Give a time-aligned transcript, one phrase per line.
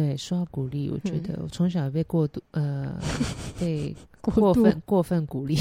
[0.00, 2.94] 对，说到鼓励，我觉得我从小被过度呃
[3.58, 5.58] 被 过分过分鼓励，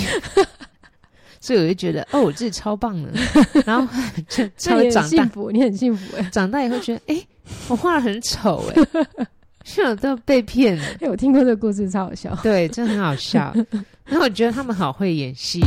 [1.42, 3.12] 所以我就觉得哦，我自己超棒的，
[3.66, 7.28] 然后就就那你长大很幸福，你很幸福哎、长大以后觉得，哎，
[7.68, 9.28] 我画的很丑哎，
[9.66, 10.84] 是我都被骗了。
[11.02, 11.10] 欸。
[11.10, 12.34] 我听过这个故事，超好笑。
[12.42, 13.54] 对，真的很好笑。
[14.06, 15.62] 然后我觉得他们好会演戏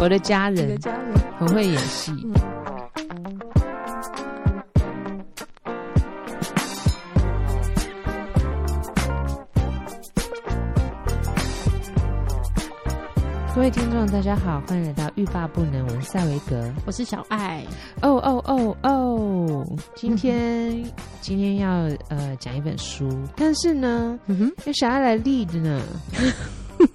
[0.00, 0.78] 我的家人，
[1.38, 2.12] 很会演戏。
[13.54, 16.72] 各位听众，大家好，欢迎来到欲罢不能，我是塞维格。
[16.86, 17.62] 我是小爱。
[18.00, 20.82] 哦哦哦哦，今天
[21.20, 21.70] 今天要
[22.08, 23.06] 呃讲一本书，
[23.36, 25.82] 但是呢，嗯哼，有小爱来 lead 呢。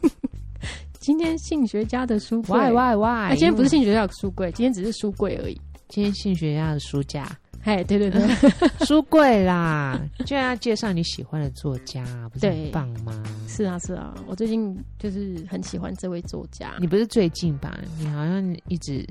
[1.00, 3.36] 今天性学家的书柜 Why why 啊，why？
[3.36, 5.62] 今天不是性学家的书柜，今天只是书柜而已。
[5.90, 7.30] 今天性学家的书架，
[7.68, 8.22] 哎，对对对，
[8.88, 13.22] 书柜啦，就要介绍你喜欢的作家，不是很棒吗？
[13.46, 16.78] 是啊是啊，我最近就是很喜欢这位作家。
[16.80, 17.78] 你不是最近吧？
[18.00, 19.06] 你好像一直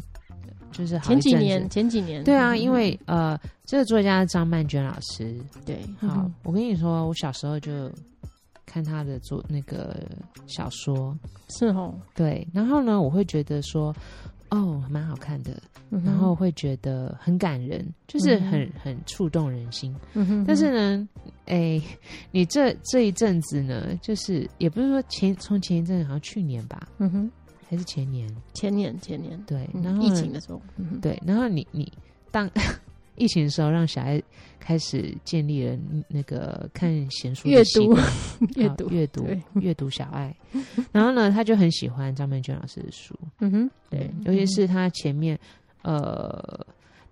[0.72, 5.38] 就是好前几年，前几年，对啊，嗯因为呃，这个作家是张曼娟老师。
[5.66, 7.92] 对，好嗯，我跟你说，我小时候就
[8.64, 9.94] 看他的作那个
[10.46, 11.14] 小说，
[11.50, 13.94] 是哦，对，然后呢，我会觉得说，
[14.50, 19.94] 哦，蛮好看的，嗯然后，会觉得很感人，就是很嗯很触动人心。
[20.14, 21.08] 嗯哼，但是呢，
[21.46, 21.80] 哎，
[22.30, 27.30] 你这这一阵子呢，就是也不是说前从前一阵子，好像去年吧，嗯哼，
[27.68, 31.92] 还是前年，前年前年，对，嗯然后呢疫情的时候，嗯，对，然后你你
[32.30, 32.48] 当
[33.16, 34.22] 疫情的时候，让小孩
[34.58, 35.78] 开始建立了
[36.08, 38.04] 那个看闲书的阅读习惯。
[38.56, 39.42] 阅读好阅读对。
[39.54, 40.34] 阅读小爱，
[40.92, 45.38] 然后呢，他就很喜欢张曼娟老师的书，嗯哼，对嗯，尤其是他前面
[45.82, 46.66] 呃。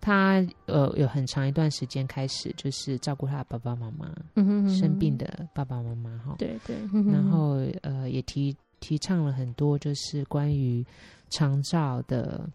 [0.07, 7.11] 他呃有很长一段时间开始就是照顾他爸爸妈妈，嗯哼，生病，的爸爸妈妈哈，对对，嗯哼。
[7.11, 10.85] 然后呃也提提倡了很多就是关于
[11.31, 12.47] 长照的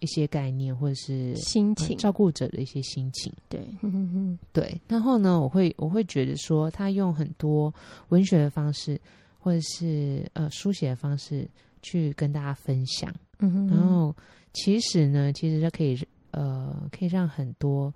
[0.00, 3.32] 一些概念，或者是心情，呃照顾者的一些心情。
[3.48, 7.72] 对，嗯哼哼，对，然后呢，我会我会觉得说，他用很多
[8.08, 9.00] 文学的方式，
[9.38, 11.48] 或者是呃书写的方式
[11.82, 13.14] 去跟大家分享。
[13.40, 14.14] 嗯哼，然后
[14.52, 15.96] 其实呢，其实它可以
[16.32, 17.94] 呃可以让很多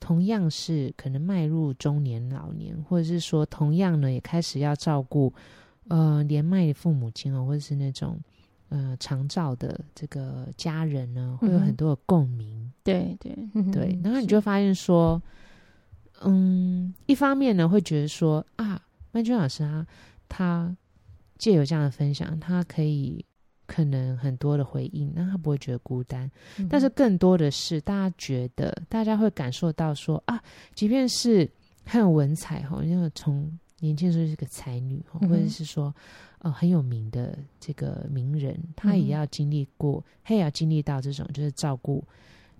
[0.00, 5.32] 同样是可能迈入中年老年，或者是说同样呢也开始要照顾
[5.88, 8.18] 呃年迈的父母亲哦，或者是那种
[8.68, 12.70] 呃长照的这个家人呢，会有很多的共鸣。
[12.82, 15.20] 对对嗯对，然后你是就发现说，
[16.22, 18.80] 嗯，一方面呢会觉得说啊，
[19.12, 19.86] 曼君老师啊，
[20.28, 20.74] 他
[21.36, 23.24] 借由这样的分享，他可以
[23.66, 26.30] 可能很多的回应，让他不会觉得孤单。
[26.56, 30.42] 嗯但是更多的是，大家觉得大家会感受到说啊，
[30.74, 31.46] 即便是
[31.84, 33.50] 很有文采哈，因为从
[33.80, 35.94] 年轻时候是个才女或者是说
[36.40, 42.04] 呃很有名的这个名人，他也要经历过，他也要经历到这种就是照顾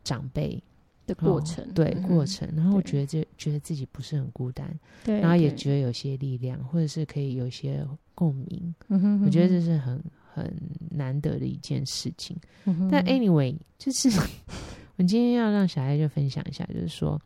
[0.05, 0.63] 长辈。
[1.07, 7.83] 的过程哦，对嗯过程，然后我觉得这觉得自己不是很孤单，对，然后也觉得有些力量，或者是可以有一些
[8.15, 10.55] 共鸣，嗯哼，我觉得这嗯是很很
[10.91, 12.37] 难得的一件事情。
[12.67, 14.11] 嗯但 anyway，就是
[14.97, 17.19] 我今天要让小爱就分享一下，就是说，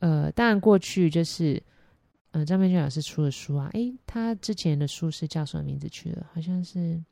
[0.00, 1.62] 呃，当然过去就是
[2.32, 6.26] 呃张曼娟老师出的书啊，诶，他之前的书是叫什么名字去了？
[6.34, 7.02] 好像是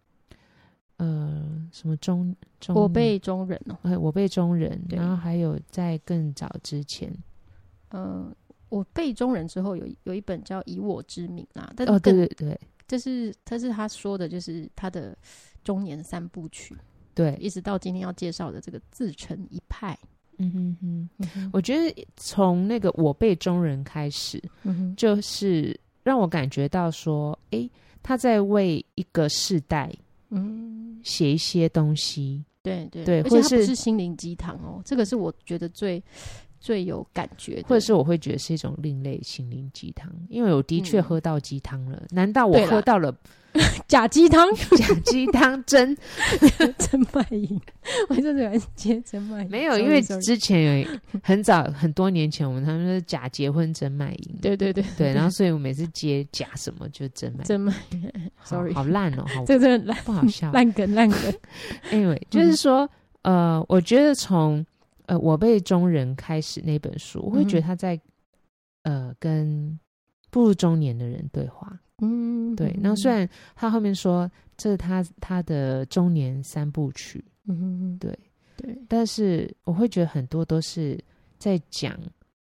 [0.99, 7.13] 呃什么中中我辈中人哦，呃我辈中人，然后还有在更早之前。
[7.89, 8.31] 呃，
[8.69, 15.17] 我辈中人之后有有一本叫《以我之名》啊，但哦，对对对这是这是他说的，就是他的
[15.65, 16.77] 中年三部曲，
[17.15, 19.99] 对，一直到今天要介绍的这个自成一派。
[20.39, 24.43] 嗯哼哼，嗯哼，我觉得从那个我辈中人开始，
[24.97, 27.71] 就是让我感觉到说，诶，
[28.03, 29.93] 他在为一个世代
[30.31, 32.45] 嗯，写一些东西。
[32.63, 33.05] 对对。
[33.05, 36.03] 对或者是而且它不是心灵鸡汤哦，这个是我觉得最
[36.61, 41.03] 最有感觉的，或者是我会觉得是一种另类心灵鸡汤，因为我的确嗯。
[41.03, 42.03] 喝到鸡汤了。
[42.11, 43.15] 难道我喝到了
[43.89, 44.47] 假鸡汤？
[44.77, 45.97] 假鸡汤真？
[46.79, 47.61] 真卖淫？
[48.09, 49.79] 我就喜欢接真卖淫，没有？
[49.79, 50.89] 因为之前有
[51.23, 57.73] 很早很多年前，我们他们说假结婚真卖淫，对对对对，然后所以我每次接假什么就真卖淫，真卖。
[58.35, 60.05] 好，sorry，好烂哦，好这个真的烂。
[60.05, 60.51] 不好笑。
[60.53, 61.19] 烂梗烂梗
[61.91, 62.89] ，Anyway，就是说，
[63.23, 64.65] 呃，我觉得从
[65.07, 67.99] 呃我被中人开始那本书，我会觉得他在、
[68.83, 69.79] 呃跟
[70.31, 71.79] 步入中年的人对话。
[71.99, 78.17] 嗯，对，然后虽然他后面说这是他他的中年三部曲，嗯，对
[78.57, 81.03] 对，但是我会觉得很多都是
[81.39, 81.99] 在讲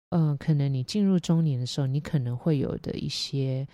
[0.09, 3.65] 呃，可能你进入中年的时候，你可能会有的一些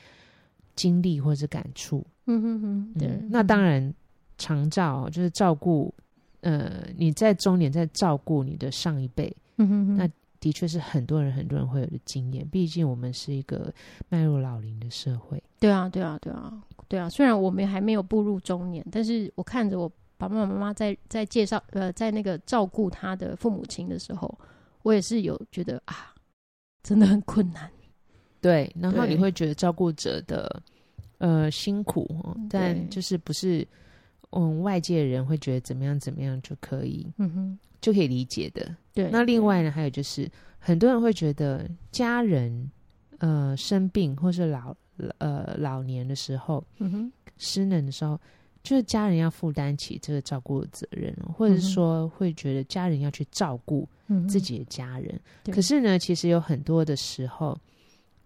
[0.76, 2.06] 经历或者感触。
[2.26, 3.08] 嗯哼哼，对。
[3.08, 3.94] 嗯、那当然，
[4.38, 5.94] 长照就是照顾，
[6.42, 9.36] 呃，你在中年在照顾你的上一辈。
[9.58, 10.10] 嗯哼哼，那
[10.40, 12.48] 的确是很多人很多人会有的经验。
[12.50, 13.74] 毕竟我们是一个
[14.10, 15.42] 迈入老龄的社会。
[15.60, 16.54] 对啊，对啊，对啊，
[16.88, 17.10] 对啊。
[17.10, 24.36] 虽然我们还没有步入中年，但是我看着我爸爸妈妈在在介绍呃，在那个照顾他的父母亲的时候，
[24.84, 26.14] 我也是有觉得啊。
[26.84, 27.70] 真的很困难，
[28.42, 28.76] 对。
[28.82, 30.64] 然后你会觉得照顾者的
[31.20, 32.10] 呃辛苦，
[32.50, 33.68] 但就是不是
[34.32, 38.76] 嗯外界的人会觉得怎么样怎么样就可以，嗯哼，就可以理解的。
[38.94, 39.10] 对。
[39.12, 40.30] 那另外呢，还有就是
[40.60, 42.70] 很多人会觉得家人
[43.20, 44.76] 呃生病或是老
[45.18, 48.20] 呃老年的时候，嗯哼，失能的时候，
[48.64, 53.88] 就是家人要负担起这个照顾的责任，或者是说会觉得家人要去照顾。
[54.28, 57.58] 自己的家人，嗯，可是呢，其实有很多的时候，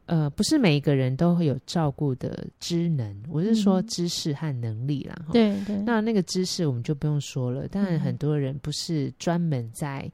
[0.05, 5.15] 呃，不是每一个人都会有照顾的知能，我是说知识和能力啦。
[5.31, 7.67] 对对，那那个知识我们就不用说了。
[7.67, 10.09] 当然，很多人不是专门在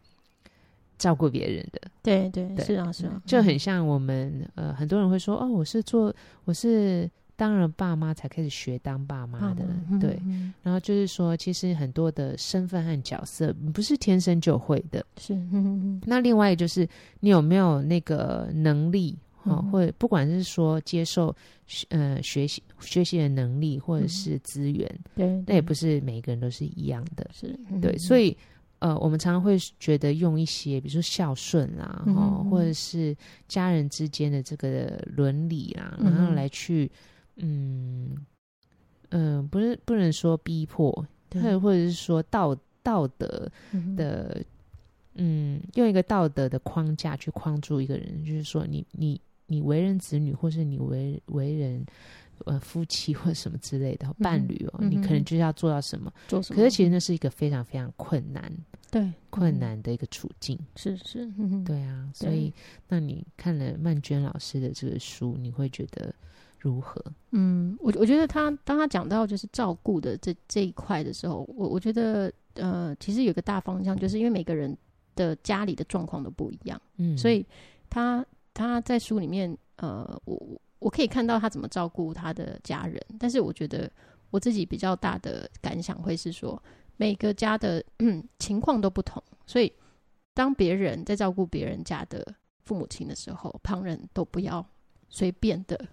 [0.97, 1.81] 照顾别人的。
[2.01, 6.13] 对对，对，是啊是啊，就很像我们呃，很多人会说哦，我是做
[6.45, 7.09] 我是。
[7.37, 10.21] 当了爸妈才开始学当爸妈的，嗯，对。
[10.61, 15.03] 然后就是说，其实很多的身份和角色不是天生就会的。
[15.17, 16.87] 是，嗯，那另外就是
[17.19, 21.35] 你有没有那个能力，嗯，或不管是说接受
[21.89, 27.29] 呃学习学习的能力，或者是资源，对，嗯，那也不是每个人都是一样的。
[27.33, 27.97] 是，对。
[27.97, 28.37] 所以
[28.79, 33.15] 呃，我们常常会觉得用一些，比如说孝顺啦，哦，或者是
[33.47, 36.91] 家人之间的这个伦理啦，然后来去。
[37.43, 38.13] 嗯
[39.09, 40.91] 嗯、呃，不是不能说逼迫，
[41.33, 43.49] 或者或者是说道道德
[43.95, 44.43] 的
[45.15, 49.19] 嗯，嗯，用一个道德的框架去框住一个人，就是说你你
[49.51, 51.85] 你为人子女，或是你为为人
[52.45, 56.55] 呃夫妻或什么之类的伴侣哦，嗯、你可能就是要做到什么，做什么？
[56.55, 58.51] 可是其实那是一个非常非常困难，
[58.89, 62.53] 对困难的一个处境，是是，嗯对啊，所以
[62.87, 66.13] 那你看了曼娟老师的这个书，你会觉得？
[66.63, 67.03] 如何？
[67.31, 74.77] 嗯，我我觉得他当他讲到就是照顾的这这一块的时候，我我觉得呃，其实有个大方向，就是因为每个人
[75.15, 77.43] 的家里的状况都不一样，嗯，所以
[77.89, 78.23] 他
[78.61, 80.39] 他在书里面呃，我
[80.79, 83.91] 我可以看到他怎么照顾他的家人，但是我觉得
[84.29, 86.61] 我自己比较大的感想会是说，
[86.97, 89.71] 每个家的嗯情况都不同，所以
[90.33, 92.25] 当别人在照顾别人家的
[92.63, 94.65] 父母亲的时候，旁人都不要
[95.09, 95.87] 随便的。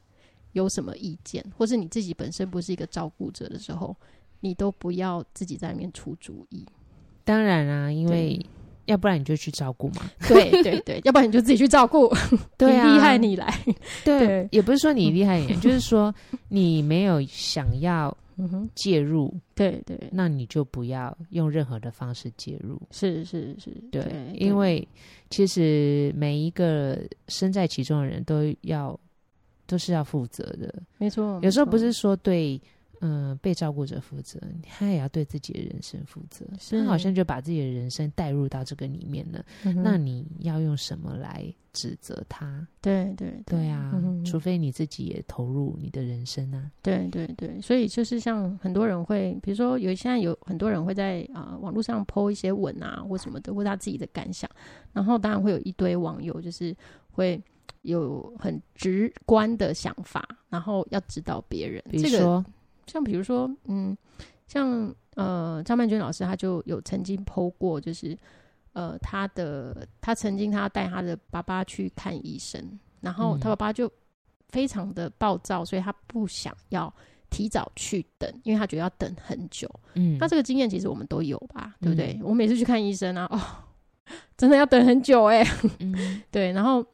[0.53, 3.94] 有什么意见，或是你自己本身不是一个照顾者的时候，
[4.41, 6.67] 你都不要自己在里面出主意。
[7.23, 8.44] 当然啊，因为
[8.88, 10.11] 要不然你就去照顾嘛。
[10.29, 12.12] 对对对，要不然你就自己去照顾。
[12.56, 13.52] 对啊，厉害你来。
[14.05, 16.14] 对，对也不是说你厉害你， 就是说
[16.49, 18.14] 你没有想要
[18.75, 19.32] 介入。
[19.55, 22.81] 对对，那你就不要用任何的方式介入。
[22.90, 24.87] 是是是，对，对因为
[25.31, 26.99] 其实每一个
[27.29, 28.99] 身在其中的人都要。
[29.70, 31.38] 都是要负责的，没错。
[31.43, 32.58] 有时候不是说对，
[33.00, 36.45] 嗯、呃，被照顾者负责，他也要对自己的人生负责。
[36.59, 39.45] 是，他好像就把自己的人生带入到这个里面了。
[39.65, 42.67] 嗯、那你要用什么来指责他？
[42.81, 44.25] 对对对，对啊、嗯！
[44.25, 46.70] 除非你自己也投入你的人生啊。
[46.82, 54.51] 对对对，所以就是像很多人会，比如说有现在有很多人会在啊、呃、网络上 po 一些文啊或什么的，或他自己的感想，
[54.93, 56.77] 然后当然会有一堆网友就是
[57.11, 57.43] 会。
[57.82, 61.82] 有很直观的想法，然后要指导别人。
[61.89, 62.44] 比如说，这个、
[62.89, 63.97] 像比如说，嗯，
[64.49, 68.19] 像呃张曼娟老师，他就有曾经 po 过，就是
[68.73, 72.61] 呃他的他曾经他带他的爸爸去看医生，
[73.01, 73.89] 然后他爸爸就
[74.49, 76.93] 非常的暴躁，所以他不想要
[77.31, 79.71] 提早去等，因为他觉得要等很久。
[79.95, 82.15] 嗯，那这个经验其实我们都有吧，对不对？
[82.15, 83.39] 嗯、我每次去看医生啊，哦，
[84.37, 85.71] 真的要等很久哎、欸。
[85.79, 86.85] 嗯，对，然后。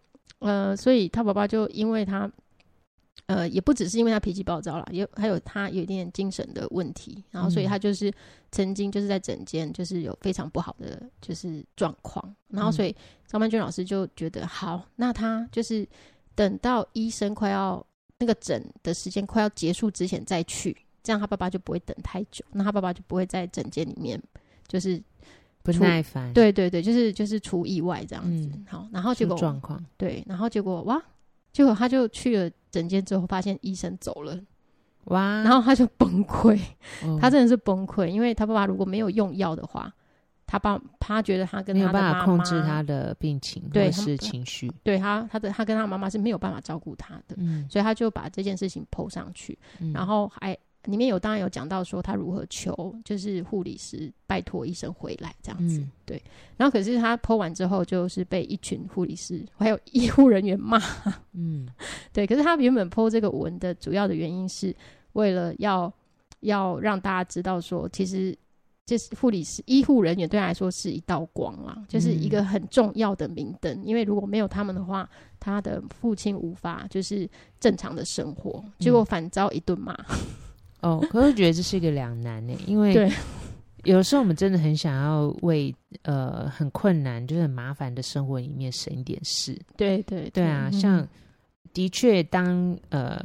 [0.41, 2.31] 呃，所以他爸爸就因为他，
[3.27, 8.13] 呃，也不只是因为他脾气暴躁啦，也还有他有一点精神的问题，然后所以他就是
[8.51, 12.95] 曾经就是在诊间就是有非常不好的就是状况，然后所以
[13.27, 15.87] 张曼娟老师就觉得好，那他就是
[16.35, 17.85] 等到医生快要
[18.19, 24.21] 那个诊的时间快要结束之前再去，这样他爸爸就不会等太久，那他爸爸就不会在诊间里面
[24.69, 25.03] 就是。
[25.65, 28.51] 不耐烦，对对对，就是就是出意外这样子。
[28.53, 31.03] 嗯、好，然后结果状况，对，然后结果哇，
[31.55, 34.37] 结果他就去了诊间之后，发现医生走了，
[35.05, 36.61] 哇，然后他就崩溃，
[37.05, 39.93] 哦，他真的是崩溃，因为他爸爸如果没有用药的话，
[40.47, 56.23] 他爸他觉得他跟他的妈妈没有办法控制他的病情，对，或是情绪，对他他的他跟他妈妈是没有办法照顾他的，嗯，所以他就把这件事情 PO 上去，嗯、然后还里面有当然有讲到说他如何求，就是护理师拜托医生回来这样子，嗯、对，
[56.57, 60.81] 然后可是他 PO 完之后，就是被一群护理师还有医护人员骂，
[61.33, 61.69] 嗯，
[62.13, 64.75] 对，可是他原本 PO 这个文的主要的原因是
[65.15, 65.93] 为了要
[66.41, 68.37] 要让大家知道说，其实。
[68.87, 73.73] 就是护理师、医护人员对他来说是一道光啦，就是一个很重要的明灯。
[73.81, 75.09] 嗯、因为如果没有他们的话，
[75.41, 77.27] 他的父亲无法就是
[77.59, 79.97] 正常的生活，结果反遭一顿骂。
[80.85, 83.11] 哦，可是我觉得这是一个两难呢，因为
[83.85, 89.59] 有时候我们真的很想要为呃很困难、就是很麻烦的生活里面省一点事。
[89.77, 91.09] 对对对，对啊，像、嗯、
[91.73, 93.19] 的确当呃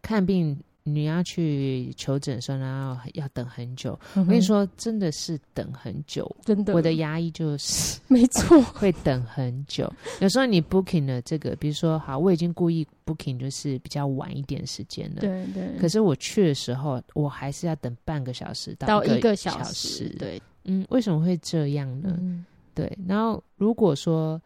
[0.00, 0.58] 看病。
[0.84, 3.98] 你要去求诊的时候，然后要等很久。
[4.14, 6.28] 嗯、我跟你说，真的是等很久。
[6.44, 9.90] 真的，我的牙医就是 没错， 会等很久。
[10.20, 15.20] 有时候你 booking 了这个，比如说，好，我已经故意 booking 就是比较晚一点时间了。
[15.20, 15.78] 对对。
[15.78, 20.08] 可是我去的时候，我还是要等半个小时到一个小时。
[20.18, 22.16] 对，嗯，为什么会这样呢？
[22.20, 22.90] 嗯、对。
[23.06, 24.40] 然后如果说，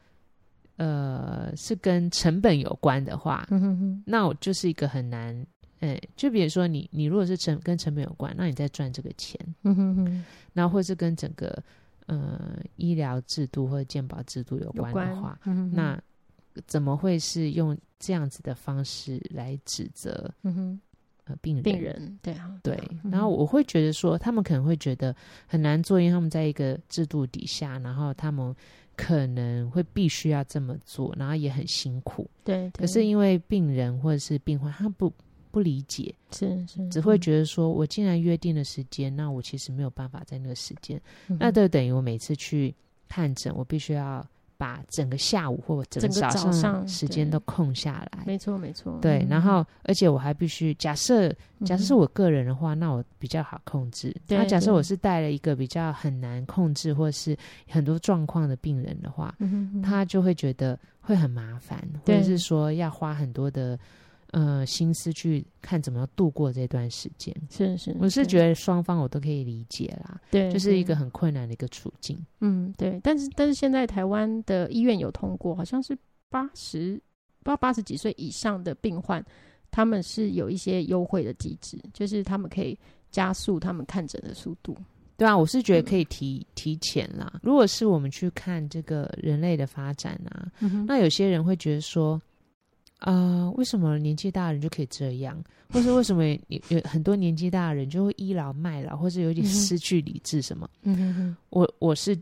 [0.76, 5.34] 呃，是跟成本有关的话，嗯、哼哼那我就是一个很难。
[5.80, 11.62] 哎，就比如说你，你如果是成跟成本有关，那你在赚这个钱，嗯哼哼，然后或是跟整个
[12.06, 16.02] 呃医疗制度或者健保制度有关的话，嗯、哼哼那
[16.66, 20.33] 怎么会是用这样子的方式来指责？
[20.45, 20.80] 嗯哼，
[21.25, 22.80] 呃，病人病人对啊，对。
[23.11, 25.14] 然后我会觉得说，他们可能会觉得
[25.47, 28.56] 很难做，因为他们在一个制度底下，然后他们
[28.97, 32.26] 可能会必须要这么做，然后也很辛苦。
[32.42, 35.12] 对，对，可是因为病人或者是病患，他不。
[35.56, 42.75] 不理解，是是，只会觉得说，我既然约定了时间，嗯、那我其实没有办法在那个时间，嗯、那就等于我每次去
[43.08, 44.22] 看诊，我必须要
[44.58, 48.22] 把整个下午或整个早上时间都空下来。
[48.26, 51.30] 没错没错，对，嗯、然后而且我还必须假设，
[51.64, 54.14] 假设是我个人的话，嗯、那我比较好控制。
[54.28, 57.34] 那假设我是带了一个比较很难控制或是
[57.66, 59.34] 很多状况的病人的话，
[59.82, 62.16] 他就会觉得会很麻烦，对。
[62.16, 63.78] 或者是说要花很多的。
[64.33, 72.18] 呃，心思去看怎么样度过这段时间，是是，我是觉得双方我都可以理解啦，对，就是一个很困难的一个处境。
[72.40, 75.97] 嗯，对，但是但是现在台湾的医院有通过，好像是
[76.28, 77.00] 八十，
[77.42, 79.25] 不知道八十几岁以上的病患，
[79.71, 82.76] 他们是有一些优惠的机制，就是他们可以
[83.11, 84.76] 加速他们看诊的速度。
[85.16, 87.40] 对啊，我是觉得可以提、嗯、提前啦。
[87.42, 92.21] 如果是我们去看这个人类的发展啊，嗯、那有些人会觉得说。
[92.98, 95.42] 啊、呃，为什么年纪大的人就可以这样？
[95.70, 100.40] 或是为什么有有很多年纪大的人就会倚老卖老，或是有点失去理智？
[100.40, 100.68] 什么？
[100.82, 102.16] 嗯哼哼，我我是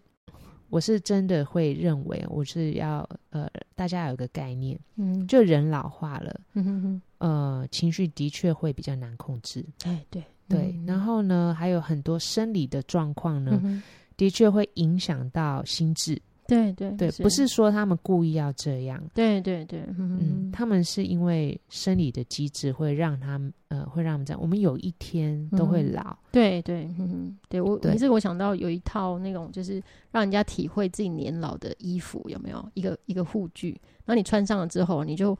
[0.70, 9.64] 我是真的会认为，我是要呃，大家有个概念，嗯，就人老化了，嗯哼哼，呃，情绪的确会比较难控制。
[9.84, 13.82] 哎，对对，然后呢，还有很多生理的状况呢，嗯、
[14.16, 16.20] 的确会影响到心智。
[16.46, 19.02] 对对对，不是说他们故意要这样。
[19.14, 24.40] 对对对，嗯，他们是因为生理的机制会让他们呃，会让他们这样。
[24.40, 26.16] 我们有一天都会老。
[26.30, 33.70] 对对，嗯，对我，其实我想到有一套那种就是让人家体会自己年老的衣服，有没有一个一个护具？
[34.04, 35.36] 然后你穿上了之后，你就。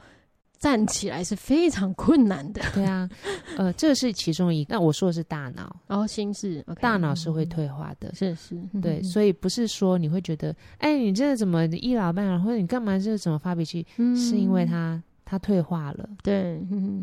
[0.65, 2.63] 站起来是非常困难的。
[2.73, 3.07] 对啊，
[3.59, 4.75] 呃，这是其中一个。
[4.75, 8.15] 那我说的是大脑，然后心智，大脑是会退化的。
[8.15, 13.87] 是是，对，所以不是说你会觉得，哎，你这怎么一老半老，或者你干嘛就怎么发脾气？
[14.17, 16.09] 是因为他他退化了。
[16.23, 16.59] 对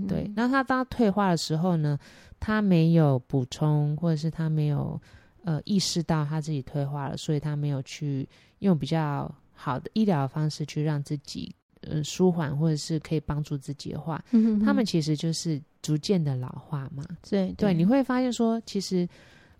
[0.08, 2.00] 对，然后他当退化的时候呢，
[2.40, 5.00] 他没有补充，或者是他没有
[5.44, 8.28] 呃意识到他自己退化了，所以他没有去
[8.58, 11.54] 用比较好的医疗方式去让自己。
[11.82, 14.24] 呃，舒缓或者是可以帮助自己的话，
[14.64, 17.04] 他们其实就是逐渐的老化嘛。
[17.28, 19.08] 对对，对，你会发现说，其实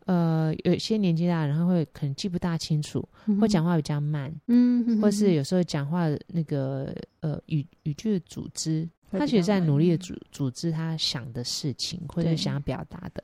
[0.06, 13.24] 呃，有些年纪大的人他会可能记不大清楚，嗯、哼会讲话比较慢，嗯或是有时候讲话那个呃语语句的组织，他其实在努力的组组织他想的事情或者想要表达的。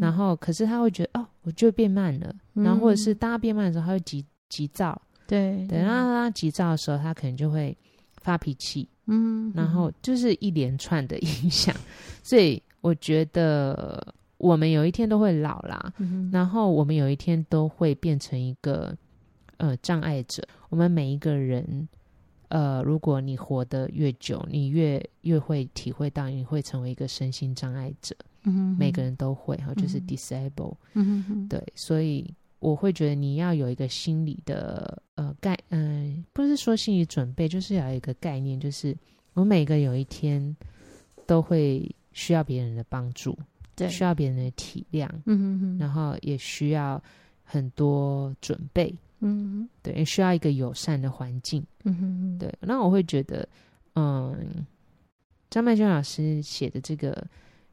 [0.00, 5.00] 然后，可是他会觉得哦，我就变慢了，嗯、然后或者是当他变慢的时候，他会急急躁。
[5.26, 7.76] 对，等到他急躁的时候，他可能就会。
[8.20, 11.74] 发脾气，嗯，然后就是一连串的影响，
[12.22, 18.96] 所以我觉得我们有一天都会老啦，嗯、然后我们有一天都会变成一个
[19.56, 20.46] 呃障碍者。
[20.68, 21.88] 我们每一个人，
[22.48, 28.14] 呃，如果你活得越久，你越越会体会到你会成为一个身心障碍者。
[28.78, 30.74] 每个人都会哈，就是 disable。
[31.48, 38.96] 对，所以我会觉得你要有一个心理的呃概，嗯、呃，不是说心理准备，就是要有一个概念，就是
[39.34, 40.56] 我每个有一天
[41.26, 43.38] 都会需要别人的帮助，
[43.76, 47.02] 对，需要别人的体谅，嗯哼哼，然后也需要
[47.44, 53.46] 很多准备，嗯哼，对，也需要一个友善的环境，嗯哼哼，对，那我会觉得，
[53.96, 54.64] 嗯，
[55.50, 57.26] 张曼娟老师写的这个，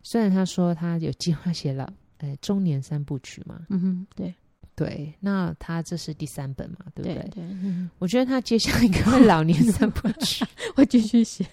[0.04, 4.34] 虽然他说他有计划写了，呃，中年三部曲嘛，嗯哼，对。
[4.78, 7.16] 对，那他这是第三本嘛，对不对？
[7.16, 11.44] 对，对嗯、我觉得他接下来应该会老年三部曲， 会继续写。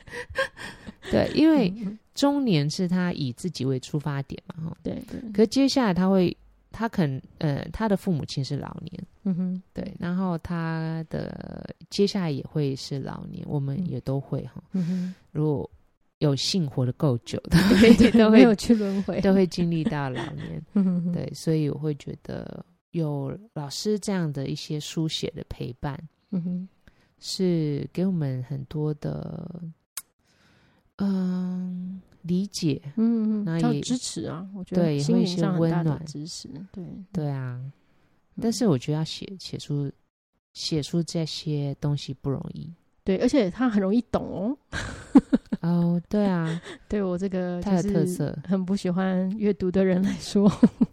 [1.11, 1.73] 对，因为
[2.15, 4.77] 中年是他以自己为出发点嘛，哈。
[4.83, 5.19] 对对。
[5.33, 6.37] 可是接下来他会，
[6.71, 9.95] 他肯呃，他的父母亲是老年，嗯哼，对。
[9.99, 14.63] 然后他的接下来也会是老年，我们也都会哈。
[14.73, 15.15] 嗯哼。
[15.33, 15.71] 如果
[16.19, 20.63] 有幸活得够久的，对对都 会有去轮回，都会经历到老年。
[20.75, 21.13] 嗯哼。
[21.13, 22.63] 对，所以我会觉得。
[22.95, 25.99] 有老师这样的一些书写的陪伴，
[26.31, 26.69] 嗯哼，
[27.19, 29.63] 是给我们很多的，
[30.99, 37.61] 嗯，理解，嗯嗯，也支持啊，我觉得对，也会一些温暖支持，对对啊。
[38.41, 39.91] 但是我觉得要写写出
[40.53, 42.73] 写出这些东西不容易，
[43.03, 44.57] 对，而且他很容易懂哦。
[45.63, 50.49] 哦，对啊， 对我这个他的特色很不喜欢阅读的人来说，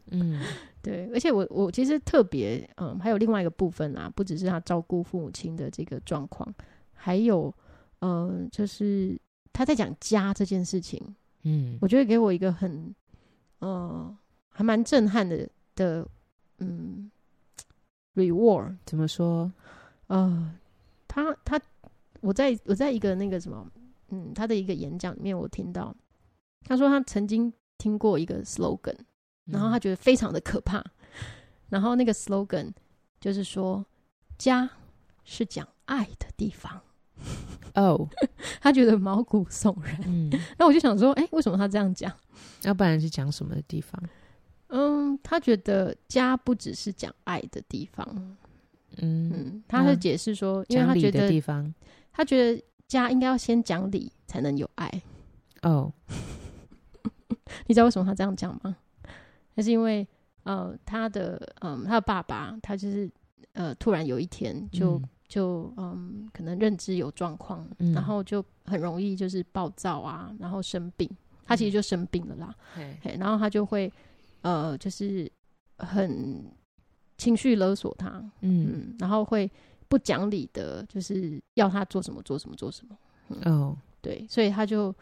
[0.10, 0.42] 嗯。
[0.82, 6.52] 对，而且我我其实特别嗯，还有另外一个部分啊，不只是他照顾父母亲的这个状况，
[6.94, 7.54] 还有
[8.00, 9.16] 嗯，就是
[9.54, 11.00] 他在讲家这件事情，
[11.44, 12.94] 嗯，我觉得给我一个很
[13.60, 14.18] 嗯，
[14.50, 16.08] 还蛮震撼的的
[16.58, 17.12] 嗯
[18.16, 19.52] ，reward 怎么说？
[20.08, 20.52] 呃，
[21.08, 21.62] 他他
[22.22, 23.72] 我在我在一个那个什么
[24.10, 25.96] 嗯，他的一个演讲里面，我听到
[26.64, 28.96] 他说他曾经听过一个 slogan。
[29.46, 30.84] 然后他觉得非常的可怕，
[31.70, 32.72] 然后那个 slogan
[33.20, 33.86] 就是说，
[34.38, 34.70] 家
[35.24, 36.82] 是讲爱的地方。
[37.76, 38.10] 哦， oh.
[38.60, 40.00] 他觉得毛骨悚然。
[40.06, 42.12] 嗯，那我就想说，哎，为什么他这样讲？
[42.64, 44.02] 要不然是讲什么的地方？
[44.70, 48.08] 嗯，他觉得家不只是讲爱的地方。
[48.16, 48.38] 嗯
[48.98, 51.74] 嗯，他是解释说，因为他觉得地方，
[52.12, 54.90] 他觉得家应该要先讲理才能有爱。
[55.62, 55.94] 哦
[57.04, 57.32] ，oh.
[57.68, 58.76] 你知道为什么他这样讲吗？
[59.56, 60.08] 那是因为，
[60.44, 63.12] 呃，他的，嗯，他的爸爸，他就是，
[63.54, 71.10] 呃，突然有一天就，嗯、就，嗯，可能认知有状况，嗯、然后就很容易就是暴躁啊，然后生病，
[71.46, 73.92] 他其实就生病了啦，嗯、嘿，然后他就会，
[74.42, 75.30] 呃，就是
[75.78, 76.46] 很
[77.18, 78.10] 情绪勒索他，
[78.40, 79.52] 嗯，嗯，然后会
[79.88, 84.96] 不讲理的，就是要他做什么做什么做什么，嗯、哦，对，所以他就。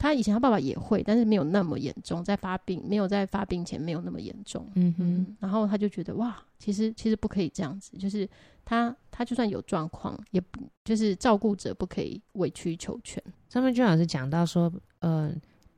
[0.00, 4.66] 他以前他爸爸也会，但是没有那么严重，在发病没有在发病前没有那么严重。
[4.74, 8.26] 嗯哼嗯，然后他就觉得哇，其实其实不可以这样子，就是
[8.64, 13.22] 他他就算有状况，也不就是照顾者不可以委曲求全。
[13.50, 15.30] 张曼娟老师讲到说，呃，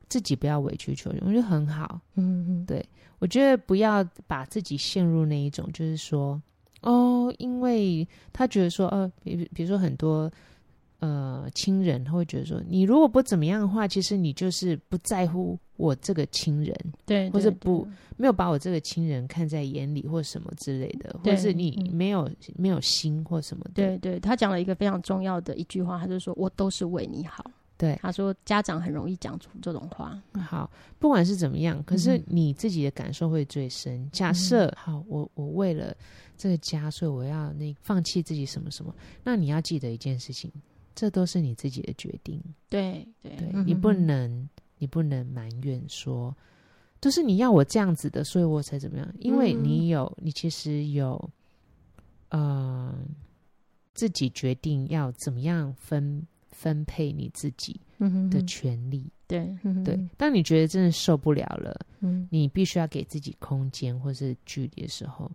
[0.07, 1.99] 自己不要委曲求全，我觉得很好。
[2.15, 2.83] 嗯哼，对，
[3.19, 6.41] 我觉得不要把自己陷入那一种，就是说，
[6.79, 10.31] 哦，因为他觉得说，呃，比比如说很多。
[11.03, 16.73] 呃，亲人他会觉得说，你如果不怎么样的话，其实你就是不在乎我这个亲人，
[17.05, 17.85] 对，或者不
[18.15, 23.71] 没有把我这个亲人看在眼里，或什么之类的，或者是你没有、嗯、没有心或什么的。
[23.73, 27.51] 对，对，他讲了一个非常重要的一句话，他就说我都是为你好。
[27.75, 30.17] 对，他说家长很容易讲出这种话。
[30.39, 33.95] 好，不管是怎么样，可是你自己的感受会最深。
[34.03, 35.93] 嗯、假设好，我我为了
[36.37, 40.49] 这个家，所以我要那放弃自己什么什么，那你要记得一件事情。
[40.95, 46.35] 这都是你自己的决定，对对，你不能你不能埋怨说，
[46.99, 49.13] 都是你要我这样子的，所以我才怎么样？
[49.19, 51.29] 因为你有，嗯、你其实有，
[52.29, 52.95] 呃，
[53.93, 57.79] 自己决定要怎么样分分配你自己
[58.29, 59.99] 的权利，对、对。
[60.17, 65.31] 当你觉得真的受不了了，嗯、你必须要给自己空间或是距离的时候。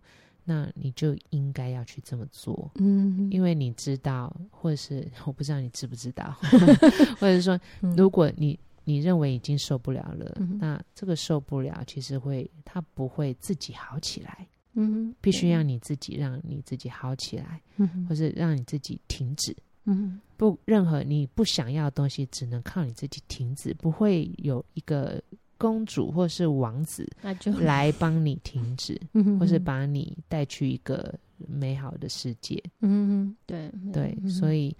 [0.49, 6.35] 那你就应该要去这么做，嗯，因为你知道，或者是我不知道你知不知道，
[7.21, 7.59] 或者是说，
[7.95, 25.21] 如果你你认为已经受不了了，嗯、那这个受不了其实会，它不会自己好起来，嗯，必须让你自己让你自己好起来，嗯，或是让你自己停止，嗯，不，任何你不想要的东西，只能靠你自己停止，不会有一个。
[25.59, 28.99] 公主或是王子，那就 来帮你停止，
[29.39, 31.13] 或是把你带去一个
[31.47, 32.59] 美好的世界。
[32.79, 34.75] 嗯，对对，所以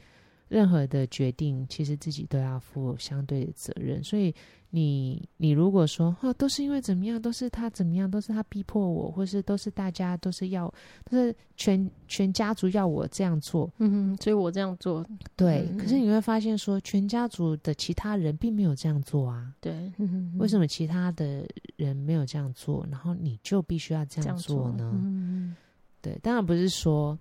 [0.47, 4.03] 任何的决定，其实自己都要负相对的责任。
[4.03, 4.33] 所以
[4.71, 10.71] 你你如果说哦，都是因为怎么样，都是他怎么样，都是他逼迫我，或是都是大家都是要，
[11.09, 15.05] 都是全全家族要我这样做，嗯哼，所以我这样做，
[15.35, 15.67] 对。
[15.71, 19.91] 嗯、可是你会发现说，全家族的其他人并没有这样做啊，对。
[19.97, 24.77] 嗯、为什么其他的人没有这样做，然后你就必须要这样做呢？
[24.77, 25.55] 做嗯、
[26.01, 27.17] 对，当然不是说。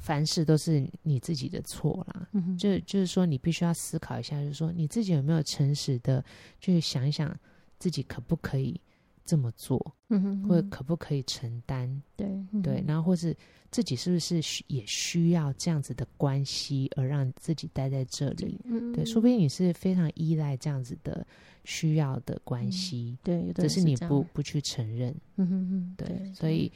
[0.00, 6.22] 凡事都是你自己的错啦，嗯、就就是说，你必须要思考一下，就是说你自己有没有诚实的
[6.60, 7.34] 去想一想，
[7.78, 8.78] 自己可不可以
[9.24, 9.80] 这么做，
[10.10, 12.02] 嗯、哼或者可不可以承担？
[12.16, 13.34] 对、嗯、对，然后或是
[13.70, 18.60] 自己是不是也需要这样子的关系而让自己待在这里？
[18.64, 21.26] 嗯、对，说不定你是非常依赖这样子的
[21.64, 25.14] 需要的关系，嗯、对，只是你不不去承认。
[25.36, 26.70] 嗯哼哼，对，对所以。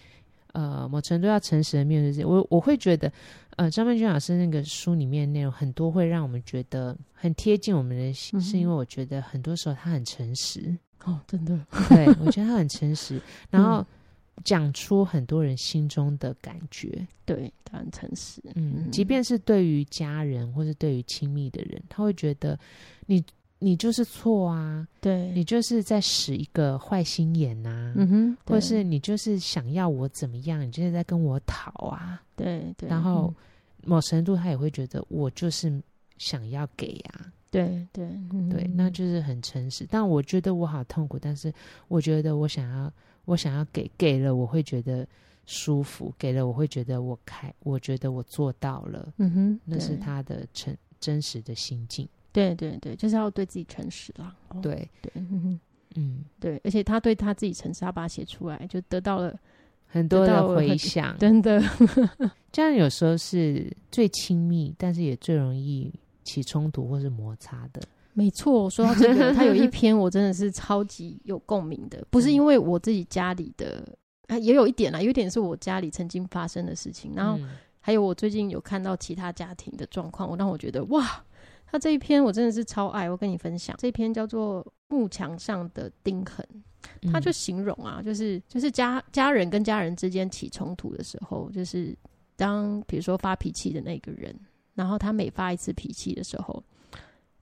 [0.53, 3.13] 呃，某程度要诚实的面对自己，我我会觉得，
[3.57, 10.77] 呃，张曼娟老师那个书里面内容很多会让我们觉得很贴近我们的心，嗯、是因为我觉得很多时候他很诚实。
[11.05, 11.59] 哦，真的，
[11.91, 13.85] 对我觉得他很诚实，然后
[14.45, 22.59] 讲出很多人心中的感觉，对他很诚实，嗯，即便是对于家人或是对于亲密的人，他会觉得
[23.07, 23.25] 你。
[23.61, 24.87] 你就是错啊！
[25.01, 32.89] 对，你就是在使一个坏心眼呐、啊，嗯哼，或是你就是想要我怎么样，你就是在跟我讨啊，对对。
[32.89, 33.35] 然后
[33.85, 35.83] 某程度他也会觉得我就是
[36.19, 39.85] 想要给呀、啊，对对、嗯、对，那就是很诚实。
[39.91, 41.53] 但我觉得我好痛苦，但是
[41.89, 42.93] 我觉得我想要
[43.25, 45.05] 我想要给，给了我会觉得
[45.47, 52.09] 舒服，给了我会觉得我开，我觉得我做到了，嗯哼，那是他的真真实的心境。
[52.39, 54.35] 对对对，就是要对自己诚实啦。
[54.49, 55.59] 哦、对对，嗯
[55.97, 59.35] 嗯，对，而且他对他自己诚实，他把它写出来，就得到了
[59.87, 61.17] 很多的回响。
[61.19, 61.61] 真的，
[62.53, 65.93] 这样有时候是最亲密，但是也最容易
[66.25, 67.83] 起冲突或是摩擦的。
[68.13, 73.83] 没错，说到这个，他有一篇我真的是超级有共鸣的，不是因为我自己家里的，
[74.27, 77.39] 啊，也有一点啦，有一点是我家里曾经发生的事情，然后
[77.81, 81.25] 还有我最近有看到其他家庭的状况，我让我觉得哇。
[81.71, 86.47] 他这一篇我真的是超爱，我跟你分享这一篇叫做《幕墙上的钉痕》，
[87.13, 91.95] 他就形容啊，就是就是家家人跟家人之间起冲突的时候，就是
[92.37, 94.35] 当比如说发脾气的那个人，
[94.75, 96.65] 然后他每发一次脾气的时候，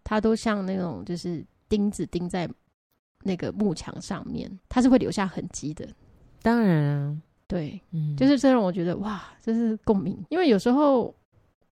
[0.03, 2.51] 他都像那种就是钉子钉在
[3.23, 5.89] 那个幕墙上面，他是会留下痕迹的。
[6.43, 11.15] 当然啊，对，嗯，就是这让我觉得哇，这是共鸣，因为有时候。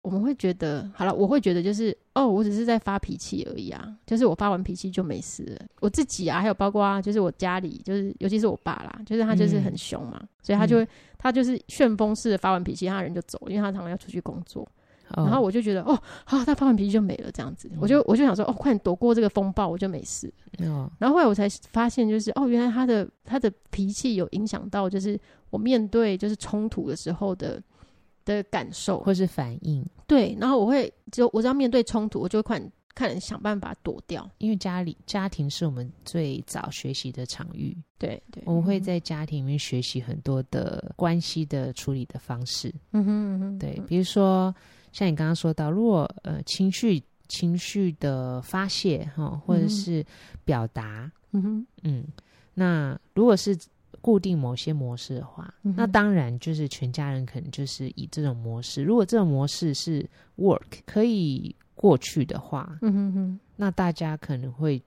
[0.04, 5.66] 我们会觉得，好了，我会觉得就是，哦，我只是在发脾气而已啊，就是我发完脾气就没事了。
[5.80, 10.88] 我自己啊，还有包括啊，就是我家里，就是尤其是我爸啦，就是他就是很凶嘛，嗯、所以他就会，
[11.18, 14.68] 他就是旋风式的发完脾气，他人就走，因为他常常要出去工作。
[15.16, 20.28] 哦、然后我就觉得，哦，好、啊，他发完脾气就没了，这样子，嗯、我就我就想说，哦，快点躲过这个风暴，我就没事。
[20.60, 25.18] 哦、然后后来我才发现，就是，哦，原来他的他的脾气有影响到，就是
[25.50, 27.62] 我面对就是冲突的时候的。
[28.25, 44.53] 的感受或是反应，对，然后我会就我只要面对冲突，我就会看看人想办法躲掉，因为家里家庭是我们最早学习的场域，对对，对我们会在家庭里面学习很多的关系的处理的方式，嗯哼嗯哼，对，比如说
[44.91, 50.05] 像你刚刚说到，如果呃情绪情绪的发泄哈，或者是
[50.45, 51.67] 表达，嗯哼。
[51.83, 52.05] 嗯，
[52.53, 53.57] 那如果是。
[54.04, 58.84] 固定某些模式的话，嗯、那当然就是全家人可能就是以这种模式。
[58.84, 60.06] 如果这种模式是
[60.38, 64.80] work 可以过去的话，嗯哼哼，那大家可能会。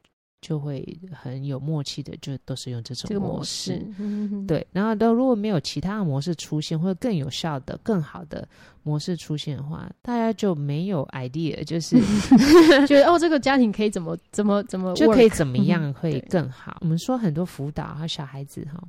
[0.42, 4.64] 就会很有默契的，就都是用这种模式，模式嗯、对。
[4.70, 8.46] 然后都如果没有其他的模式出现，或者更有效的、更好的
[8.86, 11.98] 模式出现的话，大家就没有 idea， 就是
[12.86, 16.74] 觉得哦，这个家庭可以怎么怎么怎么就可以怎么样会更好。
[16.76, 18.80] 嗯、我们说很多辅导和小孩子哈，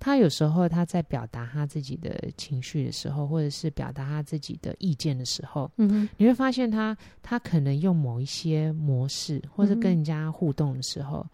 [0.00, 5.70] 他有时候他在表达他自己的情绪的时候，或者是表达他自己的意见的时候，
[6.16, 11.24] 你会发现他他可能用某一些模式，或者跟人家互动的时候，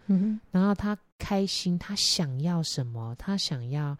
[0.50, 3.14] 然后他开心，他想要什么？
[3.18, 3.96] 他想要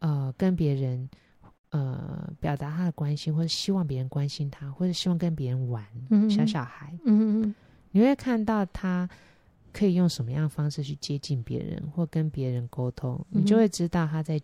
[0.00, 1.08] 呃跟别人
[1.74, 5.84] 呃表达他的关心，或者希望别人关心他，或者希望跟别人玩。
[6.10, 7.54] 嗯，小小孩，嗯哼，
[7.90, 9.08] 你会看到他
[9.72, 14.40] 可以用什么样的方式去接近别人，或跟别人沟通，嗯，你就会知道他在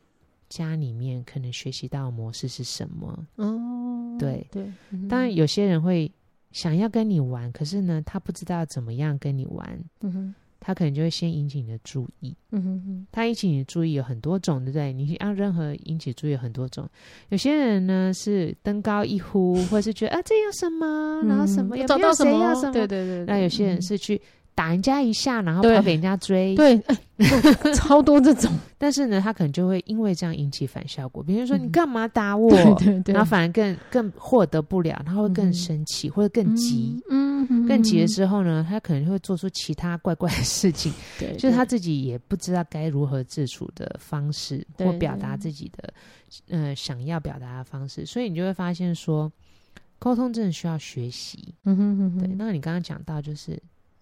[0.48, 3.26] 家里面可能学习到的模式是什么。
[3.36, 6.10] 哦，对对，嗯，当然有些人会
[6.50, 9.84] 想要跟你玩，可是呢，他不知道怎么样跟你玩。
[10.00, 10.34] 嗯哼。
[10.60, 12.36] 他可能就会先引起你的注意。
[12.52, 14.92] 嗯哼哼，他引起你的注意有很多种，对不对？
[14.92, 16.88] 你让任何引起注意有很多种。
[17.30, 22.72] 有些人呢是登高一呼，或是觉得啊这有什么，然后什么、嗯、有没有谁要什么？
[22.72, 23.24] 对对对，对。
[23.24, 24.20] 那有些人是去。
[24.60, 28.52] 打人家一下，然后怕给人家追，对，对 超多这种。
[28.76, 31.22] 但是呢，他可能就会因为这样引起反效果。
[31.22, 32.50] 比如说，你干嘛打我？
[32.52, 37.02] 嗯、对对对，然后反而更更获得不了，他会更生气、嗯、或者更急。
[37.08, 40.92] 嗯，嗯更急了之后呢，他可能会做出其他怪怪的事情。
[41.18, 45.94] 对，对，就是他自己也不知道该如何自处的方式，或表达自己的
[46.50, 48.04] 呃想要表达的方式。
[48.04, 49.32] 所以你就会发现说，
[49.98, 51.54] 沟通真的需要学习。
[51.64, 52.18] 嗯哼哼哼。
[52.18, 53.58] 对，那你刚刚讲到就是。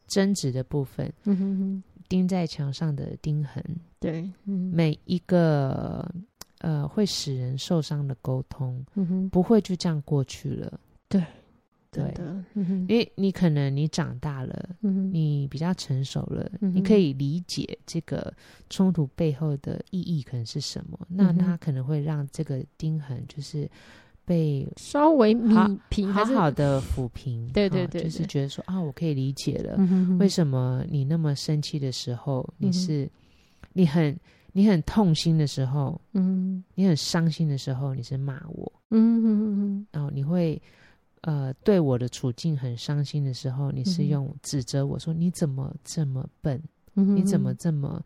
[0.09, 3.63] 争执的部分，嗯哼哼，钉在墙上的钉痕，
[4.01, 6.05] 对，嗯、每一个
[6.59, 11.23] 呃会使人受伤的沟通，嗯哼，不会就这样过去了，对，
[11.93, 18.33] 对的，因为你可能你长大了，嗯哼，你比较成熟了，嗯，你可以理解这个
[18.69, 23.71] 冲突背后的意义可能是什么，嗯、那它可能会让这个钉痕就是。
[24.29, 33.11] 被稍微弭平，好好的抚平，对对对，就是觉得说啊，我可以理解了，嗯、哼哼，为什么你那么生气的时候，你是
[33.73, 34.15] 你很
[34.53, 40.61] 你很痛心的时候，嗯，你很伤心的时候，你是骂我，嗯哼哼哼，然后你会
[41.23, 46.63] 呃对我的处境很伤心的时候，你是用指责我说你怎么这么笨，
[46.93, 48.05] 你怎么这么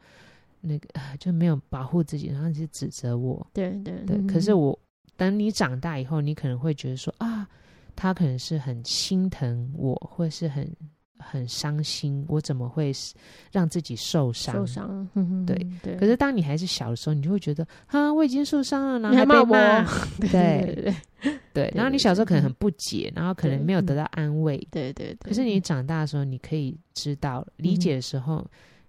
[0.60, 4.78] 那个就没有保护自己，然后你是指责我，对对对，可是我。
[5.16, 7.46] 等你长大以后，你可能会觉得说啊，
[7.94, 10.68] 他可能是很心疼我，或是很
[11.18, 12.90] 很伤心，我怎么会
[13.52, 14.54] 让自己受伤？
[14.54, 15.08] 受伤，
[15.46, 15.96] 对对。
[15.96, 19.84] 可是当你还是小的时候，你就会觉得啊，我已经受伤了，然后还被骂，
[20.18, 21.72] 对对对，对。
[21.76, 25.28] 然后你小时候可能很不解，然后可能没有得到安慰，对对对。
[25.28, 28.44] 可是你长大的时候，你可以知道理解的时候，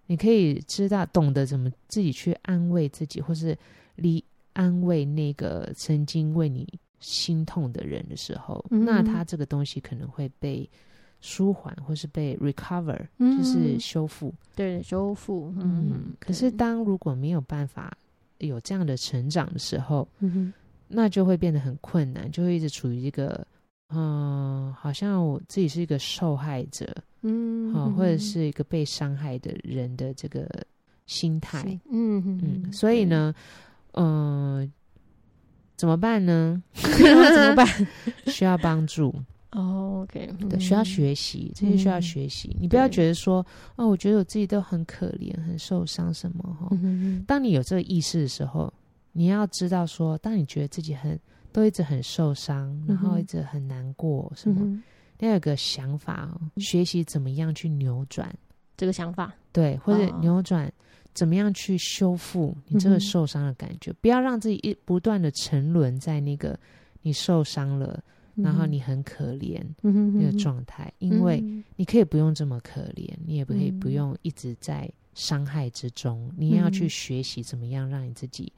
[0.07, 3.55] 你可以知道懂得怎么自己去安慰自己，或是
[3.95, 4.23] 理。
[4.53, 6.67] 安慰那个曾经为你
[6.99, 10.69] 心痛的人的时候，嗯、那他这个东西可能会被
[11.19, 14.33] 舒缓，或是被 recover，、嗯、就是修复。
[14.55, 15.53] 对，修复。
[15.57, 17.91] 嗯，嗯，可是当如果没有办法
[18.37, 20.53] 有这样的成长的时候，嗯、
[20.87, 23.45] 那就会变得很困难，就会一直处于一个，
[23.89, 30.47] 嗯、呃，好像我自己是一个受害者，嗯，哦、或者是一个被伤害的人的这个
[31.05, 31.63] 心态。
[31.89, 33.33] 嗯嗯，嗯，所以呢。
[33.93, 34.71] 嗯、呃，
[35.75, 36.61] 怎么办呢？
[36.73, 37.67] 怎么办？
[38.27, 39.13] 需要帮助。
[39.55, 42.49] Oh, OK，对，需要学习，这些需要学习。
[42.55, 46.69] 嗯、你不要觉得说，哦，我觉得我自己都很可怜、很受伤什么哈。
[46.71, 48.73] 嗯、当你有这个意识的时候，
[49.11, 51.19] 你要知道说，当你觉得自己很
[51.51, 54.81] 都一直很受伤，然后一直很难过什么，嗯、
[55.19, 58.35] 你要有个想法哦，学习怎么样去扭转
[58.75, 60.73] 这个想法，对，或者扭转。
[61.13, 61.15] Oh.
[61.15, 63.91] 怎么样去修复你这个受伤的感觉？
[63.91, 66.59] 嗯、不要让自己一不断的沉沦在那个
[67.03, 68.03] 你受伤了，
[68.35, 70.91] 嗯、然后你很可怜那个状态。
[71.01, 71.39] 嗯、因为
[71.75, 76.27] 你可以不用这么可怜，嗯、你也不可以不用一直在伤害之中。
[76.29, 78.51] 嗯、你要去学习怎么样让你自己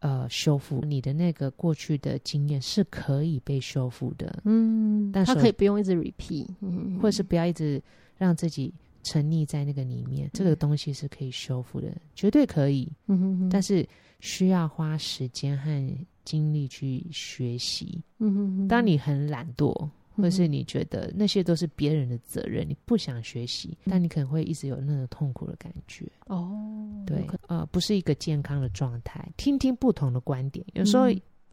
[0.00, 4.42] 呃修复你的那个过去的经验是可以被修复的。
[4.44, 7.82] 嗯，但是他可以不用一直 repeat，嗯、或者是不要一直
[8.18, 8.74] 让自己。
[9.02, 12.90] 沉溺在那个里面，这个东西是可以修复的，嗯、绝对可以。
[13.06, 13.86] 嗯、哼哼，但是
[14.20, 18.00] 需要花时间和精力去学习。
[18.18, 26.06] 嗯、哼哼，当你很懒惰，或是你觉得那些都是别人的责任，你不想学习，嗯、但你可能会一直有那种痛苦的感觉。
[26.26, 29.26] 哦，对，呃，不是一个健康的状态。
[29.36, 31.06] 听听不同的观点，有时候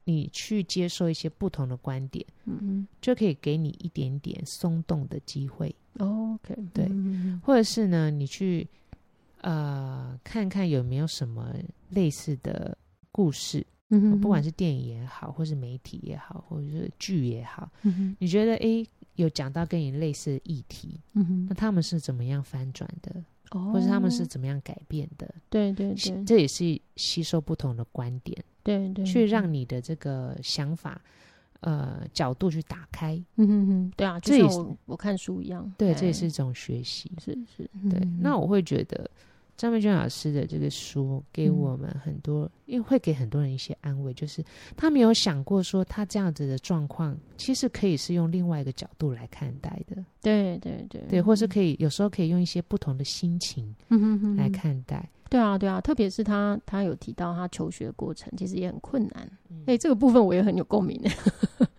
[0.03, 5.73] 你去接受一些不同的观点，嗯嗯，就可以给你一点点松动的机会。
[5.99, 6.86] Oh, OK，对，
[7.38, 8.67] 嗯、或者是呢，你去
[9.41, 11.54] 呃看看有没有什么
[11.89, 12.78] 类似的
[13.12, 23.23] 故事，嗯哼，不管是电影也好，或是媒体也好，或者是剧也好，嗯哼，你觉得诶有讲到跟你类似的议题，嗯哼，那他们是怎么样翻转的？
[23.52, 25.34] 哦，或者他们是怎么样改变的？
[25.50, 31.02] 对对对，这也是吸收不同的观点，对对，对，去让你的这个想法。
[31.62, 38.00] 呃，角度去打开，嗯哼哼，对啊，就像我我看书一样，对，这也是一种学习，是是，对。
[38.20, 39.10] 那我会觉得
[39.58, 44.43] 张曼娟老师的这个书给我们很多，因为会给很多人一些安慰，就是
[44.76, 55.10] 他没有想过说他这样子的状况，其实可以是用另外一个角度来看待的，对对对，对，或是可以有时候可以用一些不同的心情，嗯哼哼，来看待。
[55.29, 59.29] 对啊，对啊，特别是他，他有提到他求学过程其实也很困难。
[59.65, 60.99] 哎、这个部分我也很有共鸣，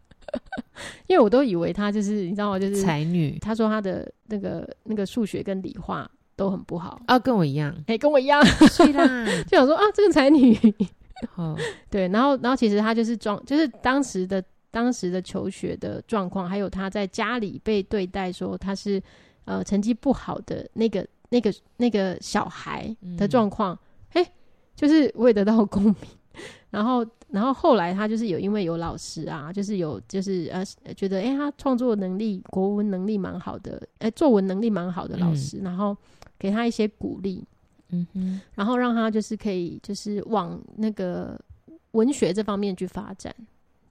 [1.06, 2.58] 因为我都以为他就是你知道吗？
[2.58, 3.38] 就是才女。
[3.40, 10.56] 他说他的那个那个数学跟理化都很不好啊，跟我一样，哎、欸，跟我一样，是啦， 就想说啊，这个才女，
[11.36, 11.56] 哦，
[11.90, 19.02] 对，然后然后其实他就是装，就是当时的当时的求学的状况，还有他在家里被对待说他是
[19.46, 23.78] 呃成绩不好的那个那个那个小孩的状况，
[24.12, 24.32] 哎、嗯欸，
[24.74, 25.94] 就是我也得到共鸣，
[26.70, 27.06] 然后。
[27.30, 30.64] 然后后来他就是有因为有老师啊，就是有就是呃
[30.94, 35.94] 觉得哎、欸、他创作能力国文能力蛮好的，哎、欸、作文能力蛮好的老师，嗯、然后
[36.38, 37.44] 给他一些鼓励，
[37.90, 41.38] 嗯哼，然后让他就是可以就是往那个
[41.90, 43.34] 文学这方面去发展，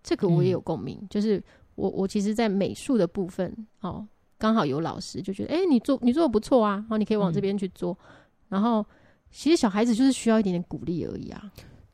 [0.01, 1.39] 这个我也有共鸣，嗯、就是
[1.75, 4.03] 我我其实，在美术的部分哦，
[4.37, 8.05] 刚好有老师就觉得哎、欸、你做你做的不错啊，然后你可以往这边去做，嗯、
[8.49, 8.85] 然后
[9.31, 11.43] 其实小孩子就是需要一点点鼓励而已啊。